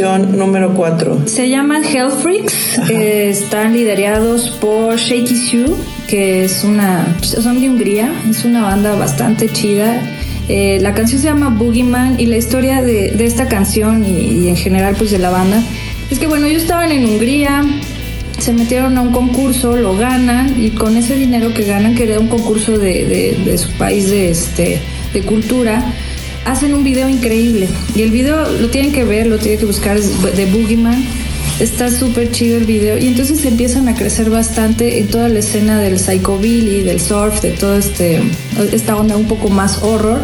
Número 0.04 0.74
4? 0.74 1.24
Se 1.28 1.50
llaman 1.50 1.84
Hell 1.84 2.12
Freaks, 2.22 2.78
eh, 2.90 3.30
están 3.30 3.74
liderados 3.74 4.50
por 4.62 4.98
Shaky 4.98 5.36
Sue, 5.36 5.72
que 6.08 6.44
es 6.46 6.64
una, 6.64 7.18
son 7.22 7.60
de 7.62 7.70
Hungría, 7.70 8.12
es 8.30 8.44
una 8.46 8.64
banda 8.64 8.96
bastante 8.96 9.50
chida. 9.50 10.02
Eh, 10.48 10.80
la 10.82 10.94
canción 10.94 11.20
se 11.22 11.28
llama 11.28 11.50
Boogeyman 11.50 12.20
y 12.20 12.28
la 12.28 12.38
historia 12.38 12.82
de, 12.84 13.12
de 13.12 13.26
esta 13.26 13.48
canción 13.48 14.06
y, 14.06 14.44
y 14.46 14.48
en 14.50 14.56
general 14.56 14.96
pues 14.96 15.10
de 15.10 15.18
la 15.18 15.32
banda 15.32 15.60
es 16.12 16.20
que 16.20 16.28
bueno, 16.28 16.46
ellos 16.46 16.62
estaban 16.62 16.92
en 16.92 17.04
Hungría, 17.04 17.64
se 18.38 18.54
metieron 18.54 18.96
a 18.98 19.02
un 19.02 19.12
concurso, 19.12 19.76
lo 19.76 19.98
ganan 19.98 20.54
y 20.64 20.70
con 20.72 20.98
ese 20.98 21.16
dinero 21.16 21.52
que 21.54 21.64
ganan, 21.64 21.96
que 21.96 22.04
era 22.04 22.20
un 22.20 22.28
concurso 22.28 22.78
de, 22.78 23.06
de- 23.06 23.38
de 23.44 23.58
su 23.58 23.72
país 23.72 24.12
de, 24.12 24.30
este, 24.30 24.80
de 25.14 25.22
cultura, 25.22 25.84
hacen 26.46 26.74
un 26.74 26.84
video 26.84 27.10
increíble. 27.10 27.68
Y 27.96 28.04
el 28.04 28.12
video 28.12 28.50
lo 28.50 28.70
tienen 28.70 28.94
que 28.94 29.04
ver, 29.04 29.28
lo 29.28 29.38
tienen 29.38 29.60
que 29.60 29.66
buscar, 29.66 29.98
es 29.98 30.22
de 30.22 30.46
Boogeyman. 30.46 31.04
Está 31.60 31.90
súper 31.90 32.32
chido 32.32 32.58
el 32.58 32.66
video. 32.66 32.98
Y 32.98 33.08
entonces 33.08 33.44
empiezan 33.46 33.88
a 33.88 33.96
crecer 33.96 34.30
bastante 34.30 35.00
en 35.00 35.08
toda 35.08 35.28
la 35.30 35.40
escena 35.40 35.80
del 35.80 36.00
psychobilly, 36.00 36.84
del 36.84 37.02
surf, 37.02 37.42
de 37.42 37.52
todo 37.52 37.78
este, 37.78 38.22
esta 38.72 38.96
onda 38.96 39.18
un 39.18 39.28
poco 39.28 39.50
más 39.50 39.80
horror. 39.82 40.22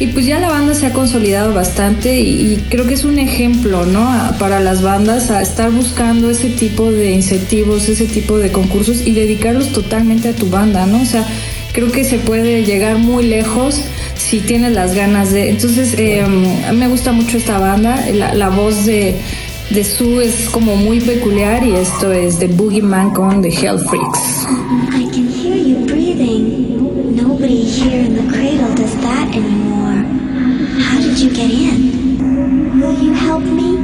Y 0.00 0.08
pues 0.08 0.26
ya 0.26 0.38
la 0.38 0.48
banda 0.48 0.74
se 0.74 0.86
ha 0.86 0.92
consolidado 0.92 1.52
bastante 1.52 2.20
y, 2.20 2.64
creo 2.68 2.86
que 2.86 2.94
es 2.94 3.02
un 3.02 3.18
ejemplo, 3.18 3.84
¿no? 3.84 4.08
Para 4.38 4.60
las 4.60 4.80
bandas 4.80 5.30
a 5.32 5.42
estar 5.42 5.72
buscando 5.72 6.30
ese 6.30 6.50
tipo 6.50 6.92
de 6.92 7.10
incentivos, 7.10 7.88
ese 7.88 8.04
tipo 8.04 8.38
de 8.38 8.52
concursos 8.52 9.04
y 9.04 9.10
dedicarlos 9.12 9.72
totalmente 9.72 10.28
a 10.28 10.36
tu 10.36 10.50
banda, 10.50 10.86
¿no? 10.86 11.02
O 11.02 11.04
sea, 11.04 11.26
creo 11.72 11.90
que 11.90 12.04
se 12.04 12.18
puede 12.18 12.64
llegar 12.64 12.98
muy 12.98 13.24
lejos 13.24 13.80
si 14.18 14.40
tienes 14.40 14.72
las 14.72 14.94
ganas 14.94 15.32
de... 15.32 15.48
Entonces, 15.48 15.94
eh, 15.96 16.24
me 16.74 16.88
gusta 16.88 17.12
mucho 17.12 17.38
esta 17.38 17.58
banda, 17.58 18.04
la, 18.12 18.48
voz 18.50 18.84
de, 18.84 19.16
de 19.70 19.84
Sue 19.84 20.26
es 20.26 20.50
como 20.50 20.76
muy 20.76 21.00
peculiar 21.00 21.64
y 21.64 21.74
esto 21.74 22.12
es 22.12 22.38
The 22.38 22.48
Boogeyman 22.48 23.10
con 23.10 23.40
The 23.40 23.48
Hell 23.48 23.78
Freaks. 23.78 24.46
I 24.92 25.06
can 25.10 25.28
hear 25.28 25.56
you 25.56 25.86
breathing. 25.86 27.16
Nobody 27.16 27.64
here 27.64 28.04
in 28.04 28.14
the 28.14 28.32
cradle 28.32 28.74
does 28.74 28.94
that 29.00 29.28
anymore. 29.34 30.04
How 30.80 31.00
did 31.00 31.18
you 31.18 31.30
get 31.30 31.50
in? 31.50 32.80
Will 32.80 32.94
you 33.02 33.12
help 33.12 33.42
me? 33.42 33.77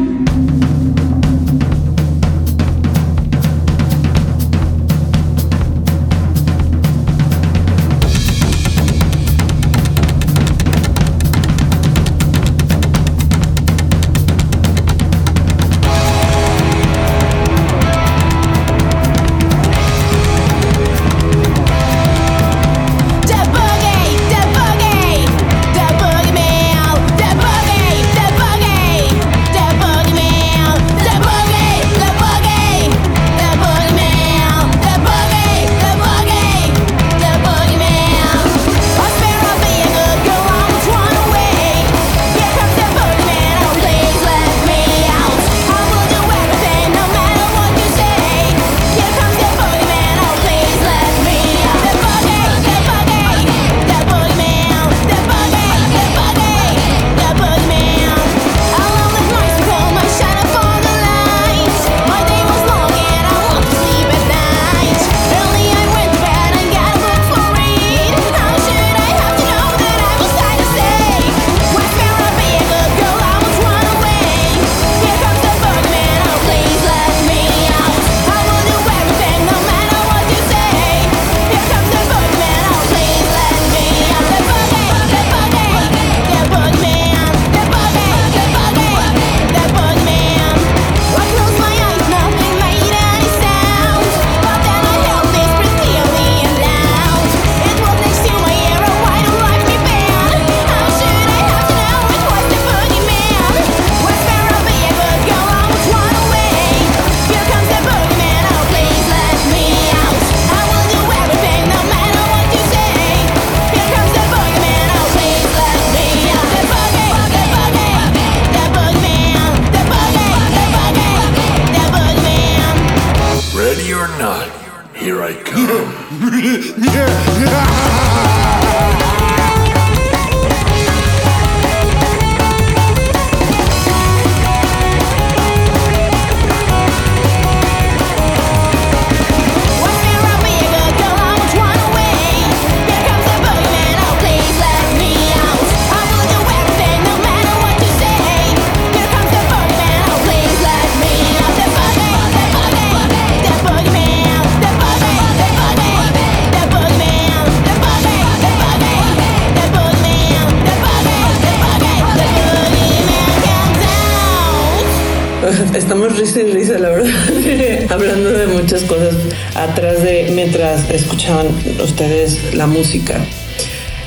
Mientras 170.79 171.03
escuchaban 171.03 171.49
ustedes 171.83 172.55
la 172.55 172.67
música. 172.67 173.19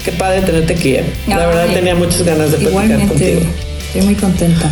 Qué 0.04 0.12
padre 0.14 0.42
tenerte 0.42 0.74
aquí. 0.74 0.96
¿eh? 0.96 1.04
La 1.28 1.48
verdad 1.48 1.68
tenía 1.74 1.96
muchas 1.96 2.24
ganas 2.24 2.52
de 2.52 2.58
platicar 2.58 2.86
Igualmente, 2.86 3.08
contigo. 3.08 3.42
estoy 3.88 4.02
muy 4.04 4.16
contenta. 4.16 4.72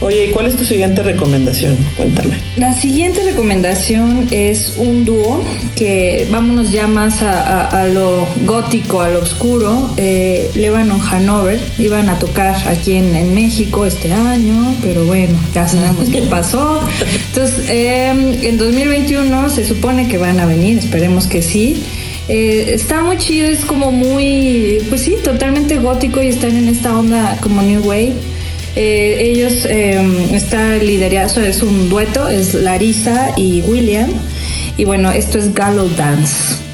Oye, 0.00 0.26
¿y 0.26 0.30
cuál 0.30 0.46
es 0.46 0.54
tu 0.54 0.64
siguiente 0.64 1.02
recomendación? 1.02 1.76
Cuéntame. 1.96 2.36
La 2.56 2.72
siguiente 2.72 3.20
recomendación 3.24 4.28
es 4.30 4.74
un 4.76 5.04
dúo 5.04 5.42
que 5.74 6.28
vámonos 6.30 6.70
ya 6.70 6.86
más 6.86 7.20
a, 7.22 7.42
a- 7.42 7.82
a 7.82 7.86
lo 7.88 8.24
gótico, 8.46 9.00
a 9.00 9.08
lo 9.10 9.20
oscuro. 9.20 9.90
Eh, 9.96 10.52
Lebanon 10.54 11.00
Hanover 11.00 11.58
iban 11.78 12.08
a 12.10 12.18
tocar 12.20 12.54
aquí 12.68 12.92
en, 12.92 13.16
en 13.16 13.34
México 13.34 13.86
este 13.86 14.12
año, 14.12 14.72
pero 14.82 15.04
bueno, 15.04 15.36
ya 15.52 15.66
sabemos 15.66 16.08
qué 16.10 16.22
pasó. 16.30 16.80
Entonces, 17.30 17.68
eh, 17.68 18.08
en 18.42 18.56
2021 18.56 19.48
se 19.50 19.64
supone 19.66 20.06
que 20.06 20.16
van 20.16 20.38
a 20.38 20.46
venir, 20.46 20.78
esperemos 20.78 21.26
que 21.26 21.42
sí. 21.42 21.82
Eh, 22.28 22.70
está 22.74 23.02
muy 23.02 23.16
chido, 23.16 23.48
es 23.48 23.64
como 23.64 23.90
muy, 23.90 24.78
pues 24.90 25.00
sí, 25.00 25.16
totalmente 25.24 25.78
gótico 25.78 26.22
y 26.22 26.28
están 26.28 26.56
en 26.56 26.68
esta 26.68 26.96
onda 26.96 27.36
como 27.42 27.62
New 27.62 27.80
Wave. 27.82 28.12
Eh, 28.76 29.16
ellos 29.20 29.66
eh, 29.66 30.00
está 30.32 30.76
liderado, 30.76 31.40
es 31.40 31.62
un 31.62 31.88
dueto, 31.88 32.28
es 32.28 32.54
Larissa 32.54 33.32
y 33.36 33.62
William. 33.62 34.10
Y 34.76 34.84
bueno, 34.84 35.10
esto 35.10 35.38
es 35.38 35.52
Gallow 35.52 35.88
Dance. 35.96 36.67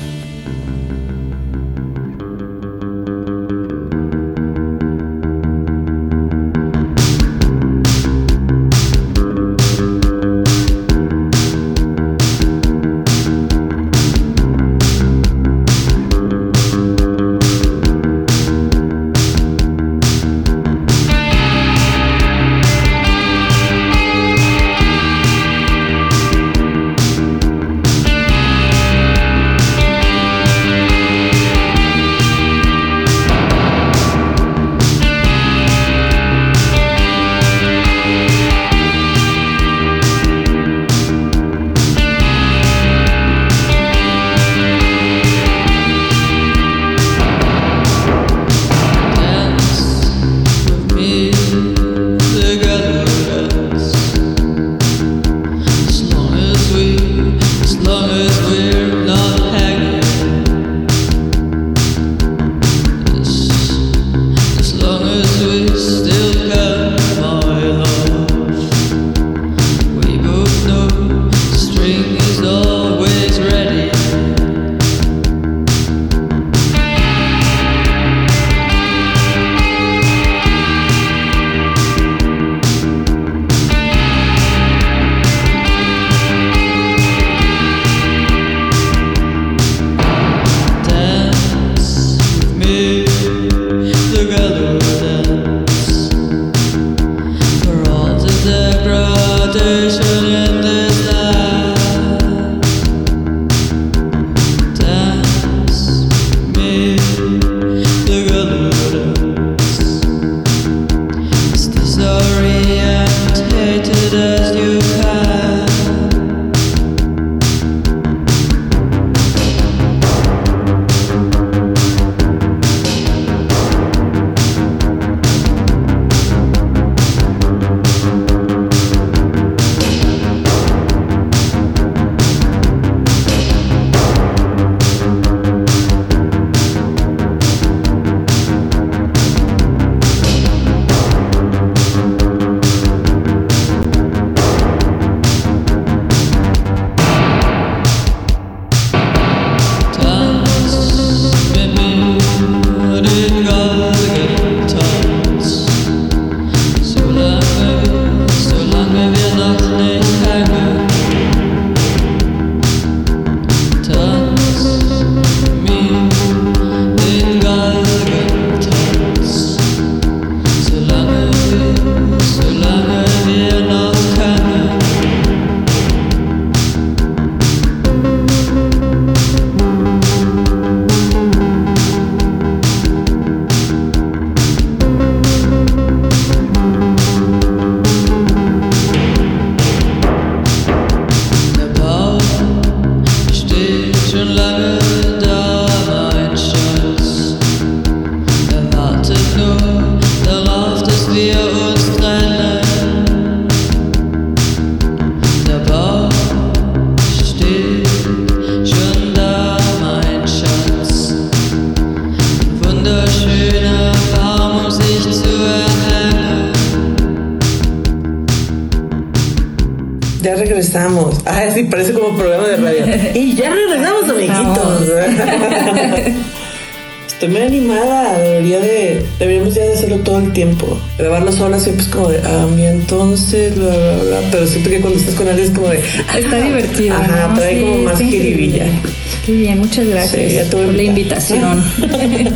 Muchas 239.75 239.89
gracias 239.89 240.31
Sí, 240.31 240.37
ya 240.37 240.45
por 240.51 240.73
la 240.73 240.83
invitación. 240.83 241.65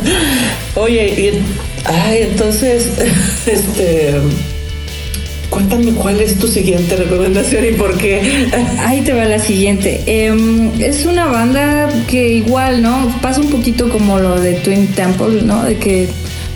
Oye, 0.75 1.07
y, 1.07 1.43
ay, 1.85 2.19
entonces, 2.31 2.87
este, 3.45 4.15
Cuéntame 5.49 5.93
cuál 5.93 6.21
es 6.21 6.37
tu 6.37 6.47
siguiente 6.47 6.95
recomendación 6.95 7.65
y 7.65 7.71
por 7.71 7.97
qué. 7.97 8.21
Ahí 8.79 9.01
te 9.01 9.13
va 9.13 9.25
la 9.25 9.39
siguiente. 9.39 9.99
Em, 10.05 10.69
es 10.79 11.05
una 11.05 11.25
banda 11.25 11.89
que 12.07 12.29
igual, 12.29 12.83
¿no? 12.83 13.11
Pasa 13.19 13.41
un 13.41 13.49
poquito 13.49 13.89
como 13.89 14.19
lo 14.19 14.39
de 14.39 14.53
Twin 14.53 14.85
Temple, 14.89 15.41
¿no? 15.41 15.63
De 15.63 15.77
que 15.77 16.07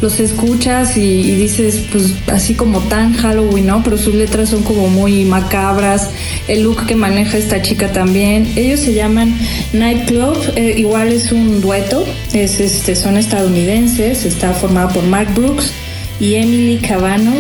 los 0.03 0.19
escuchas 0.19 0.97
y, 0.97 1.35
dices, 1.35 1.85
pues 1.89 2.13
así 2.27 2.55
como 2.55 2.81
tan 2.81 3.13
Halloween, 3.13 3.67
¿no? 3.67 3.81
Pero 3.83 3.97
sus 3.97 4.13
letras 4.13 4.49
son 4.49 4.61
como 4.61 4.89
muy 4.89 5.23
macabras. 5.23 6.09
El 6.49 6.63
look 6.63 6.85
que 6.85 6.95
maneja 6.95 7.37
esta 7.37 7.61
chica 7.61 7.89
también. 7.93 8.51
Ellos 8.57 8.81
se 8.81 8.93
llaman 8.93 9.33
Nightclub, 9.71 10.37
eh, 10.57 10.75
igual 10.77 11.13
es 11.13 11.31
un 11.31 11.61
dueto. 11.61 12.05
Es, 12.33 12.59
este, 12.59 12.97
son 12.97 13.15
estadounidenses, 13.15 14.25
está 14.25 14.51
formado 14.51 14.89
por 14.89 15.03
Mark 15.05 15.33
Brooks 15.33 15.71
y 16.19 16.35
Emily 16.35 16.79
Cabano. 16.79 17.31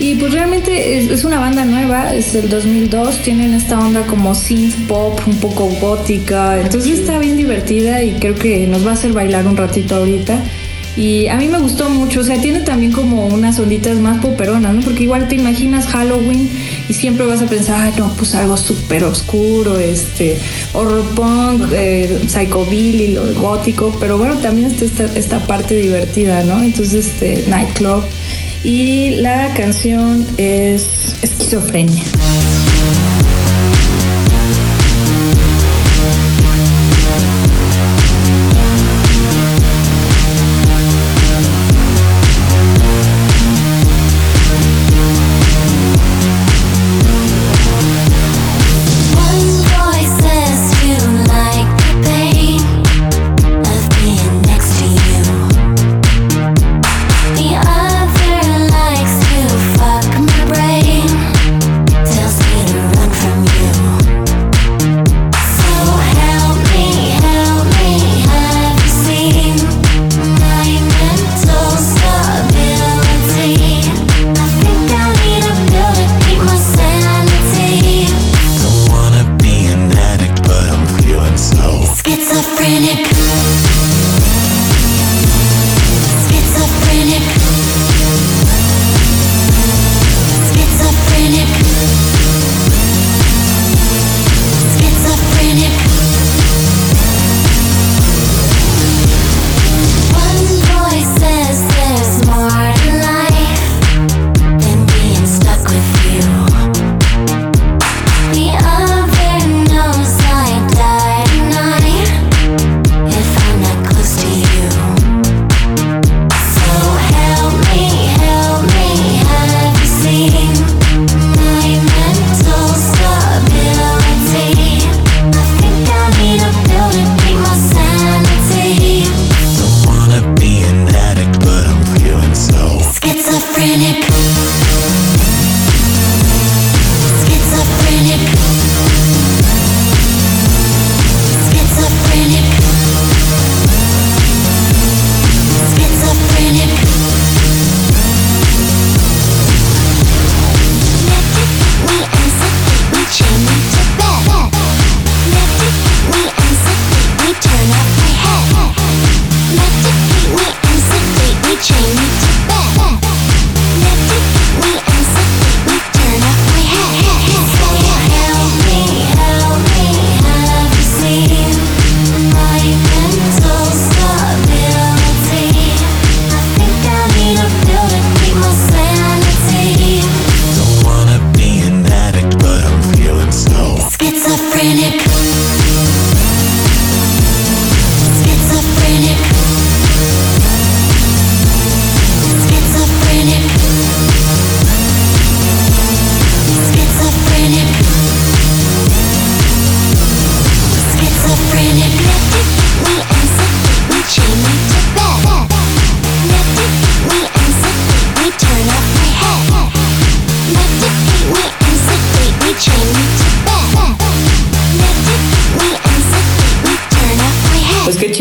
Y 0.00 0.16
pues 0.16 0.32
realmente 0.32 0.98
es, 0.98 1.12
es 1.12 1.24
una 1.24 1.38
banda 1.38 1.64
nueva, 1.64 2.12
es 2.12 2.32
del 2.32 2.48
2002, 2.48 3.18
tienen 3.18 3.54
esta 3.54 3.78
onda 3.78 4.02
como 4.06 4.34
synth 4.34 4.88
pop, 4.88 5.20
un 5.28 5.36
poco 5.36 5.68
gótica, 5.80 6.60
entonces 6.60 6.98
está 6.98 7.18
bien 7.20 7.36
divertida 7.36 8.02
y 8.02 8.14
creo 8.14 8.34
que 8.34 8.66
nos 8.66 8.84
va 8.84 8.90
a 8.90 8.94
hacer 8.94 9.12
bailar 9.12 9.46
un 9.46 9.56
ratito 9.56 9.94
ahorita. 9.94 10.42
Y 11.00 11.28
a 11.28 11.36
mí 11.36 11.48
me 11.48 11.58
gustó 11.58 11.88
mucho, 11.88 12.20
o 12.20 12.24
sea, 12.24 12.38
tiene 12.42 12.60
también 12.60 12.92
como 12.92 13.26
unas 13.28 13.58
onditas 13.58 13.96
más 13.96 14.20
poperonas, 14.20 14.74
¿no? 14.74 14.82
Porque 14.82 15.04
igual 15.04 15.28
te 15.28 15.36
imaginas 15.36 15.86
Halloween 15.86 16.50
y 16.90 16.92
siempre 16.92 17.24
vas 17.24 17.40
a 17.40 17.46
pensar, 17.46 17.80
ay, 17.80 17.94
no, 17.96 18.12
pues 18.18 18.34
algo 18.34 18.58
súper 18.58 19.04
oscuro, 19.04 19.78
este, 19.78 20.36
horror 20.74 21.02
punk, 21.14 21.72
eh, 21.72 22.20
psychobilly, 22.28 23.14
lo 23.14 23.32
gótico, 23.32 23.96
pero 23.98 24.18
bueno, 24.18 24.34
también 24.40 24.70
está 24.70 24.84
esta, 24.84 25.18
esta 25.18 25.46
parte 25.46 25.74
divertida, 25.74 26.44
¿no? 26.44 26.62
Entonces, 26.62 27.06
este, 27.06 27.44
Nightclub. 27.48 28.04
Y 28.62 29.12
la 29.22 29.54
canción 29.54 30.26
es 30.36 30.86
Esquizofrenia. 31.22 32.04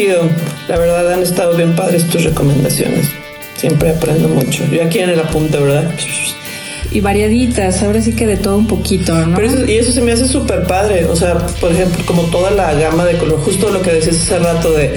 Chido. 0.10 0.30
La 0.68 0.78
verdad 0.78 1.14
han 1.14 1.22
estado 1.24 1.56
bien 1.56 1.76
padres 1.76 2.06
tus 2.08 2.24
recomendaciones. 2.24 3.08
Siempre 3.58 3.90
aprendo 3.92 4.28
mucho. 4.30 4.64
Yo 4.72 4.84
aquí 4.84 5.00
en 5.00 5.10
el 5.10 5.20
apunte, 5.20 5.58
¿verdad? 5.58 5.92
Y 6.92 7.02
variaditas, 7.02 7.84
ahora 7.84 8.02
sí 8.02 8.14
que 8.14 8.26
de 8.26 8.38
todo 8.38 8.58
un 8.58 8.68
poquito, 8.68 9.14
¿no? 9.14 9.36
Pero 9.36 9.48
eso- 9.48 9.66
y 9.66 9.78
eso 9.78 9.92
se 9.92 10.02
me 10.02 10.12
hace 10.12 10.28
súper 10.28 10.64
padre. 10.64 11.06
O 11.06 11.16
sea, 11.16 11.38
por 11.60 11.72
ejemplo, 11.72 12.04
como 12.06 12.24
toda 12.24 12.50
la 12.52 12.74
gama 12.74 13.06
de 13.06 13.18
color, 13.18 13.40
justo 13.42 13.70
lo 13.70 13.82
que 13.82 13.92
decías 13.92 14.16
hace 14.16 14.40
rato 14.40 14.72
de 14.72 14.96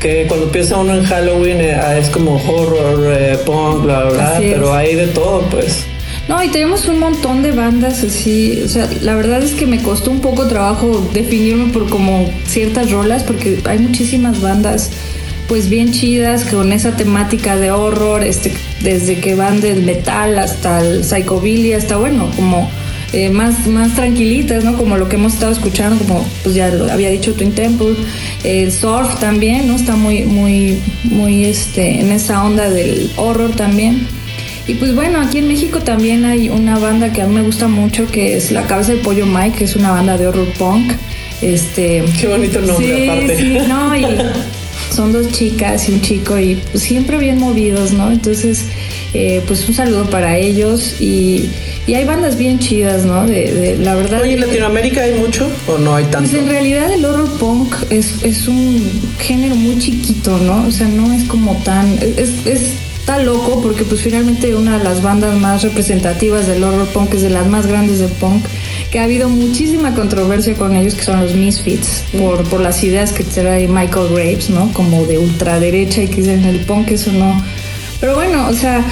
que 0.00 0.26
cuando 0.28 0.50
piensa 0.50 0.76
uno 0.76 0.94
en 0.94 1.04
Halloween 1.04 1.60
eh, 1.62 1.74
ah, 1.74 1.96
es 1.96 2.10
como 2.10 2.36
horror, 2.46 3.14
eh, 3.16 3.38
punk, 3.46 3.84
bla, 3.84 4.04
bla, 4.04 4.10
bla, 4.12 4.36
pero 4.38 4.74
hay 4.74 4.94
de 4.96 5.06
todo, 5.08 5.40
pues. 5.50 5.86
No, 6.28 6.42
y 6.42 6.48
tenemos 6.48 6.88
un 6.88 6.98
montón 6.98 7.42
de 7.42 7.52
bandas 7.52 8.02
así, 8.02 8.62
o 8.64 8.68
sea, 8.68 8.88
la 9.02 9.14
verdad 9.14 9.42
es 9.42 9.52
que 9.52 9.66
me 9.66 9.82
costó 9.82 10.10
un 10.10 10.20
poco 10.20 10.46
trabajo 10.46 11.06
definirme 11.12 11.70
por 11.70 11.88
como 11.90 12.30
ciertas 12.46 12.90
rolas, 12.90 13.22
porque 13.24 13.60
hay 13.64 13.78
muchísimas 13.78 14.40
bandas 14.40 14.90
pues 15.48 15.68
bien 15.68 15.92
chidas 15.92 16.44
con 16.44 16.72
esa 16.72 16.96
temática 16.96 17.56
de 17.56 17.70
horror, 17.70 18.24
este, 18.24 18.54
desde 18.80 19.20
que 19.20 19.34
van 19.34 19.60
del 19.60 19.82
metal 19.82 20.38
hasta 20.38 20.80
el 20.80 21.04
psychobilly, 21.04 21.74
hasta 21.74 21.98
bueno, 21.98 22.30
como 22.34 22.70
eh, 23.12 23.28
más, 23.28 23.66
más 23.66 23.94
tranquilitas, 23.94 24.64
¿no? 24.64 24.76
Como 24.76 24.96
lo 24.96 25.08
que 25.08 25.16
hemos 25.16 25.34
estado 25.34 25.52
escuchando, 25.52 26.02
como 26.04 26.26
pues 26.42 26.54
ya 26.54 26.68
lo 26.68 26.90
había 26.90 27.10
dicho 27.10 27.34
Twin 27.34 27.52
Temple, 27.52 27.94
el 28.42 28.72
surf 28.72 29.20
también, 29.20 29.68
¿no? 29.68 29.76
Está 29.76 29.94
muy, 29.94 30.22
muy, 30.22 30.78
muy 31.04 31.44
este, 31.44 32.00
en 32.00 32.10
esa 32.10 32.42
onda 32.42 32.70
del 32.70 33.10
horror 33.16 33.50
también. 33.54 34.08
Y 34.66 34.74
pues 34.74 34.94
bueno, 34.94 35.20
aquí 35.20 35.38
en 35.38 35.48
México 35.48 35.80
también 35.80 36.24
hay 36.24 36.48
una 36.48 36.78
banda 36.78 37.12
que 37.12 37.20
a 37.22 37.26
mí 37.26 37.34
me 37.34 37.42
gusta 37.42 37.68
mucho, 37.68 38.06
que 38.06 38.36
es 38.36 38.50
La 38.50 38.66
Cabeza 38.66 38.92
del 38.92 39.00
Pollo 39.02 39.26
Mike, 39.26 39.58
que 39.58 39.64
es 39.64 39.76
una 39.76 39.90
banda 39.90 40.16
de 40.16 40.26
horror 40.26 40.48
punk. 40.58 40.92
Este, 41.42 42.02
Qué 42.18 42.26
bonito 42.28 42.60
nombre, 42.60 42.86
sí, 42.86 43.08
aparte. 43.08 43.36
Sí, 43.38 43.58
no, 43.68 43.94
y 43.96 44.06
son 44.94 45.12
dos 45.12 45.30
chicas 45.32 45.88
y 45.88 45.92
un 45.92 46.00
chico 46.00 46.38
y 46.38 46.54
pues, 46.72 46.82
siempre 46.82 47.18
bien 47.18 47.38
movidos, 47.38 47.92
¿no? 47.92 48.10
Entonces, 48.10 48.64
eh, 49.12 49.42
pues 49.46 49.68
un 49.68 49.74
saludo 49.74 50.08
para 50.08 50.38
ellos 50.38 50.96
y, 50.98 51.50
y 51.86 51.94
hay 51.94 52.06
bandas 52.06 52.38
bien 52.38 52.58
chidas, 52.58 53.04
¿no? 53.04 53.26
De, 53.26 53.52
de- 53.52 53.76
la 53.76 53.94
verdad. 53.94 54.22
Oye, 54.22 54.32
¿en 54.34 54.40
Latinoamérica 54.40 55.02
hay 55.02 55.12
mucho 55.14 55.50
o 55.66 55.76
no 55.76 55.94
hay 55.96 56.04
tanto? 56.04 56.30
Pues 56.30 56.42
en 56.42 56.48
realidad 56.48 56.90
el 56.90 57.04
horror 57.04 57.30
punk 57.38 57.74
es, 57.90 58.22
es 58.22 58.48
un 58.48 58.82
género 59.18 59.56
muy 59.56 59.78
chiquito, 59.78 60.38
¿no? 60.38 60.66
O 60.66 60.70
sea, 60.70 60.88
no 60.88 61.12
es 61.12 61.24
como 61.24 61.54
tan... 61.64 61.92
Es, 62.16 62.30
es- 62.46 62.70
está 63.04 63.18
loco 63.18 63.60
porque 63.60 63.84
pues 63.84 64.00
finalmente 64.00 64.54
una 64.54 64.78
de 64.78 64.84
las 64.84 65.02
bandas 65.02 65.38
más 65.38 65.62
representativas 65.62 66.46
del 66.46 66.64
horror 66.64 66.86
punk 66.86 67.12
es 67.12 67.20
de 67.20 67.28
las 67.28 67.46
más 67.46 67.66
grandes 67.66 67.98
del 67.98 68.10
punk, 68.12 68.46
que 68.90 68.98
ha 68.98 69.04
habido 69.04 69.28
muchísima 69.28 69.94
controversia 69.94 70.54
con 70.54 70.74
ellos, 70.74 70.94
que 70.94 71.02
son 71.02 71.20
los 71.20 71.34
Misfits, 71.34 72.02
por, 72.16 72.42
por 72.44 72.62
las 72.62 72.82
ideas 72.82 73.12
que 73.12 73.22
trae 73.22 73.68
Michael 73.68 74.08
Graves, 74.14 74.48
¿no? 74.48 74.72
Como 74.72 75.04
de 75.04 75.18
ultraderecha 75.18 76.00
y 76.00 76.08
que 76.08 76.22
dicen 76.22 76.46
el 76.46 76.60
punk 76.60 76.92
eso 76.92 77.12
no... 77.12 77.44
Pero 78.00 78.14
bueno, 78.14 78.48
o 78.48 78.54
sea, 78.54 78.82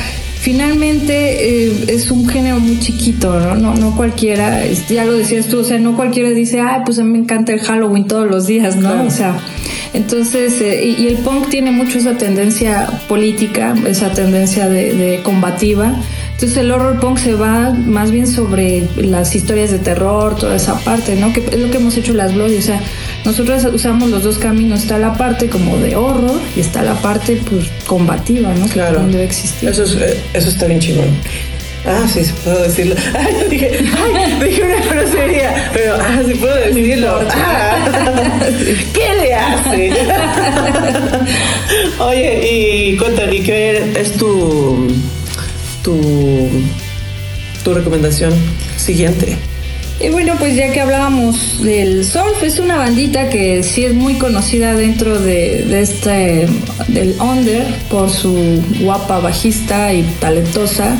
finalmente 0.43 1.67
eh, 1.67 1.85
es 1.87 2.11
un 2.11 2.29
género 2.29 2.59
muy 2.59 2.81
chiquito, 2.81 3.39
¿no? 3.39 3.55
No, 3.55 3.75
no 3.77 3.97
cualquiera, 3.97 4.61
ya 4.89 5.05
lo 5.05 5.13
decías 5.13 5.47
tú, 5.47 5.61
o 5.61 5.65
sea, 5.65 5.79
no 5.79 5.95
cualquiera 5.95 6.31
dice, 6.31 6.61
ay, 6.61 6.81
pues 6.85 6.99
a 6.99 7.05
mí 7.05 7.13
me 7.13 7.19
encanta 7.19 7.53
el 7.53 7.61
Halloween 7.61 8.09
todos 8.09 8.29
los 8.29 8.49
días, 8.49 8.75
¿no? 8.75 8.91
Claro. 8.91 9.07
O 9.07 9.11
sea, 9.11 9.37
entonces, 9.95 10.61
eh, 10.61 10.85
y, 10.85 11.03
y 11.05 11.07
el 11.07 11.19
punk 11.19 11.49
tiene 11.49 11.71
mucho 11.71 11.99
esa 11.99 12.19
tendencia 12.19 12.89
política, 13.09 13.77
esa 13.87 14.11
tendencia 14.11 14.69
de, 14.69 14.95
de 14.95 15.23
combativa. 15.23 15.95
Entonces 16.33 16.59
el 16.59 16.73
horror 16.73 16.99
punk 16.99 17.19
se 17.19 17.35
va 17.35 17.71
más 17.71 18.11
bien 18.11 18.27
sobre 18.27 18.89
las 18.97 19.37
historias 19.37 19.71
de 19.71 19.79
terror, 19.79 20.35
toda 20.35 20.57
esa 20.57 20.77
parte, 20.81 21.15
¿no? 21.15 21.33
Que 21.33 21.39
es 21.39 21.57
lo 21.61 21.71
que 21.71 21.77
hemos 21.77 21.97
hecho 21.97 22.15
las 22.15 22.35
Bloody, 22.35 22.57
o 22.57 22.63
sea, 22.63 22.81
nosotros 23.25 23.65
usamos 23.73 24.11
los 24.11 24.23
dos 24.25 24.39
caminos, 24.39 24.81
está 24.83 24.99
la 24.99 25.15
parte 25.15 25.49
como 25.49 25.77
de 25.79 25.95
horror 25.97 26.41
y 26.57 26.61
está 26.61 26.83
la 26.83 26.95
parte 26.95 27.41
pues 27.49 27.67
combativa, 27.87 28.53
¿no? 28.55 28.67
Que 28.67 28.73
Claro. 28.73 28.95
también 28.97 29.13
debe 29.13 29.25
existir. 29.25 29.69
Eso, 29.69 29.85
es, 29.85 29.95
eh, 29.95 30.21
eso 30.35 30.49
está 30.49 30.67
bien 30.67 30.81
chingón. 30.81 31.07
Ah, 31.85 32.07
sí, 32.13 32.25
sí 32.25 32.33
puedo 32.45 32.63
decirlo. 32.63 32.95
Ay, 33.15 33.35
yo 33.43 33.49
dije, 33.49 33.71
ay, 33.81 34.45
dije 34.49 34.63
una 34.63 34.85
grosería, 34.87 35.71
pero 35.73 35.95
ah, 35.97 36.23
sí 36.27 36.35
puedo 36.35 36.55
decirlo. 36.55 37.21
Ah, 37.31 37.89
¿Qué 38.93 39.15
le 39.21 39.35
hace? 39.35 39.93
Oye, 41.99 42.49
y 42.53 42.97
cuéntame, 42.97 43.37
¿y 43.37 43.41
qué 43.43 43.93
es 44.01 44.13
tu, 44.13 44.89
tu, 45.83 46.49
tu 47.65 47.75
recomendación 47.75 48.33
siguiente? 48.77 49.37
Y 50.03 50.09
bueno, 50.09 50.35
pues 50.37 50.57
ya 50.57 50.73
que 50.73 50.81
hablábamos 50.81 51.63
del 51.63 52.05
surf, 52.05 52.43
es 52.43 52.59
una 52.59 52.77
bandita 52.77 53.29
que 53.29 53.63
sí 53.63 53.85
es 53.85 53.95
muy 53.95 54.15
conocida 54.15 54.75
dentro 54.75 55.21
de, 55.21 55.81
este, 55.81 56.49
del 56.89 57.15
under 57.21 57.65
por 57.89 58.11
su 58.11 58.61
guapa 58.81 59.21
bajista 59.21 59.93
y 59.95 60.03
talentosa. 60.19 60.97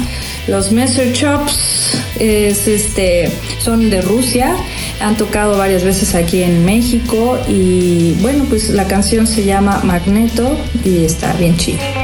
Los 0.47 0.71
Messer 0.71 1.13
Chops 1.13 1.99
es 2.21 2.69
este, 2.69 3.33
son 3.59 3.91
de 3.91 4.03
Rusia, 4.03 4.55
han 5.01 5.17
tocado 5.17 5.59
varias 5.59 5.83
veces 5.83 6.15
aquí 6.15 6.45
en 6.45 6.65
México 6.65 7.41
y 7.49 8.13
bueno, 8.21 8.45
pues 8.49 8.71
la 8.71 8.87
canción 8.87 9.27
se 9.27 9.45
llama 9.45 9.81
Magneto 9.83 10.57
y 10.85 11.05
está 11.05 11.33
bien 11.33 11.57
chida. 11.57 12.02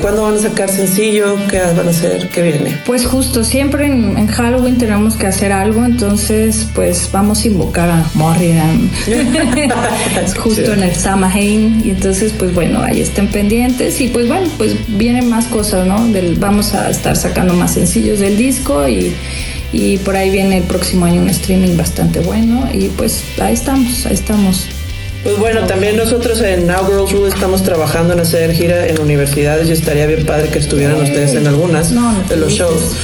¿Cuándo 0.00 0.22
van 0.22 0.34
a 0.34 0.38
sacar 0.38 0.70
sencillo? 0.70 1.36
¿Qué 1.48 1.58
van 1.58 1.86
a 1.86 1.90
hacer? 1.90 2.28
¿Qué 2.30 2.42
viene? 2.42 2.78
Pues 2.86 3.06
justo, 3.06 3.44
siempre 3.44 3.86
en, 3.86 4.16
en 4.16 4.26
Halloween 4.28 4.78
tenemos 4.78 5.16
que 5.16 5.26
hacer 5.26 5.52
algo, 5.52 5.84
entonces 5.84 6.66
pues 6.74 7.10
vamos 7.12 7.44
a 7.44 7.48
invocar 7.48 7.90
a 7.90 8.10
Morrigan 8.14 8.90
justo 10.38 10.72
en 10.72 10.82
el 10.82 10.94
Samhain 10.94 11.82
y 11.84 11.90
entonces 11.90 12.32
pues 12.32 12.54
bueno, 12.54 12.80
ahí 12.82 13.00
estén 13.00 13.28
pendientes 13.28 14.00
y 14.00 14.08
pues 14.08 14.28
bueno, 14.28 14.48
pues 14.56 14.74
vienen 14.88 15.28
más 15.28 15.46
cosas, 15.46 15.86
¿no? 15.86 16.06
Del, 16.08 16.36
vamos 16.36 16.74
a 16.74 16.88
estar 16.90 17.16
sacando 17.16 17.54
más 17.54 17.74
sencillos 17.74 18.20
del 18.20 18.36
disco 18.36 18.88
y, 18.88 19.14
y 19.72 19.98
por 19.98 20.16
ahí 20.16 20.30
viene 20.30 20.58
el 20.58 20.64
próximo 20.64 21.04
año 21.04 21.20
un 21.20 21.28
streaming 21.28 21.76
bastante 21.76 22.20
bueno 22.20 22.68
y 22.72 22.88
pues 22.88 23.22
ahí 23.38 23.54
estamos, 23.54 24.06
ahí 24.06 24.14
estamos. 24.14 24.66
Pues 25.22 25.38
bueno, 25.38 25.66
también 25.66 25.96
nosotros 25.96 26.40
en 26.40 26.66
Now 26.66 26.86
Girls 26.86 27.12
Rule 27.12 27.28
estamos 27.28 27.62
trabajando 27.62 28.14
en 28.14 28.20
hacer 28.20 28.52
gira 28.52 28.86
en 28.86 28.98
universidades 29.00 29.68
y 29.68 29.72
estaría 29.72 30.06
bien 30.06 30.24
padre 30.24 30.48
que 30.48 30.58
estuvieran 30.58 30.96
ustedes 30.96 31.34
en 31.34 31.46
algunas 31.46 31.92
No, 31.92 32.22
de 32.28 32.36
los 32.38 32.52
shows. 32.52 32.96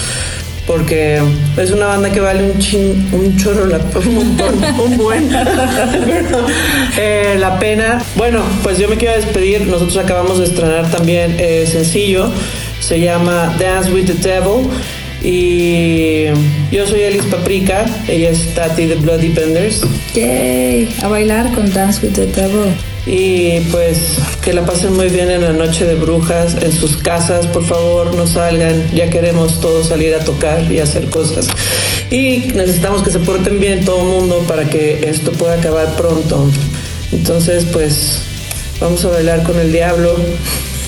Porque 0.67 1.21
es 1.57 1.71
una 1.71 1.87
banda 1.87 2.11
que 2.11 2.19
vale 2.19 2.43
un 2.43 2.59
chin, 2.59 3.09
un 3.13 3.37
chorro, 3.37 3.67
la, 3.67 3.79
un 4.83 4.97
buen. 4.97 5.31
Eh, 6.99 7.37
la 7.39 7.59
pena. 7.59 8.03
Bueno, 8.17 8.41
pues 8.63 8.79
yo 8.79 8.89
me 8.89 8.97
quiero 8.97 9.15
despedir. 9.15 9.67
Nosotros 9.67 9.99
acabamos 9.99 10.39
de 10.39 10.47
estrenar 10.47 10.91
también 10.91 11.37
eh, 11.39 11.69
sencillo. 11.71 12.31
Se 12.81 12.99
llama 12.99 13.55
Dance 13.59 13.93
with 13.93 14.07
the 14.07 14.15
Devil. 14.15 14.69
Y 15.27 16.27
yo 16.71 16.87
soy 16.87 17.03
Alice 17.03 17.27
Paprika. 17.29 17.85
Ella 18.07 18.31
es 18.31 18.55
Tati 18.55 18.87
de 18.87 18.95
Bloody 18.95 19.31
Benders. 19.31 19.83
Yay, 20.15 20.89
a 21.03 21.09
bailar 21.09 21.53
con 21.53 21.73
Dance 21.73 22.07
with 22.07 22.13
the 22.13 22.27
Devil. 22.27 22.73
Y 23.07 23.59
pues 23.73 24.19
que 24.41 24.53
la 24.53 24.65
pasen 24.65 24.95
muy 24.95 25.09
bien 25.09 25.29
en 25.29 25.43
la 25.43 25.53
noche 25.53 25.85
de 25.85 25.97
brujas, 25.97 26.55
en 26.63 26.71
sus 26.71 26.97
casas, 26.97 27.49
por 27.49 27.65
favor, 27.65 28.15
no 28.15 28.27
salgan, 28.27 28.89
ya 28.95 29.11
queremos 29.11 29.61
todos 29.61 29.89
salir 29.89 30.15
a 30.15 30.21
tocar 30.21 30.71
y 30.71 30.79
hacer 30.79 31.11
cosas. 31.11 31.49
Y 32.11 32.53
necesitamos 32.55 33.03
que 33.03 33.11
se 33.11 33.19
porten 33.19 33.59
bien 33.59 33.85
todo 33.85 34.03
el 34.03 34.07
mundo 34.21 34.45
para 34.47 34.65
que 34.71 35.09
esto 35.09 35.33
pueda 35.33 35.55
acabar 35.55 35.97
pronto. 35.97 36.49
Entonces, 37.11 37.65
pues 37.73 38.21
vamos 38.81 39.05
a 39.05 39.09
bailar 39.09 39.43
con 39.43 39.59
el 39.59 39.73
diablo. 39.73 40.17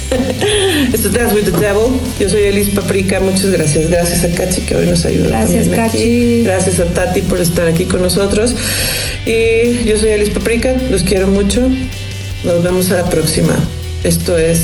Esto 0.92 1.08
es 1.08 1.12
Dance 1.12 1.34
with 1.34 1.44
the 1.44 1.50
Devil. 1.52 2.00
Yo 2.18 2.28
soy 2.28 2.42
Elis 2.42 2.70
Paprika. 2.70 3.20
Muchas 3.20 3.50
gracias. 3.50 3.90
Gracias 3.90 4.24
a 4.24 4.34
Kachi 4.34 4.62
que 4.62 4.76
hoy 4.76 4.86
nos 4.86 5.04
ayuda. 5.04 5.28
Gracias, 5.28 5.66
aquí. 5.66 5.76
Kachi. 5.76 6.42
Gracias 6.44 6.80
a 6.80 6.86
Tati 6.86 7.22
por 7.22 7.40
estar 7.40 7.68
aquí 7.68 7.84
con 7.84 8.02
nosotros. 8.02 8.54
Y 9.26 9.84
yo 9.84 9.98
soy 9.98 10.10
Elis 10.10 10.30
Paprika. 10.30 10.74
Los 10.90 11.02
quiero 11.02 11.26
mucho. 11.26 11.68
Nos 12.44 12.62
vemos 12.62 12.90
a 12.90 13.02
la 13.02 13.10
próxima. 13.10 13.54
Esto 14.04 14.38
es 14.38 14.60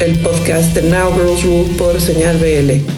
el 0.00 0.16
podcast 0.18 0.74
de 0.74 0.82
Now 0.82 1.12
Girls 1.14 1.42
Rule 1.42 1.68
por 1.76 2.00
Señal 2.00 2.38
BL. 2.38 2.97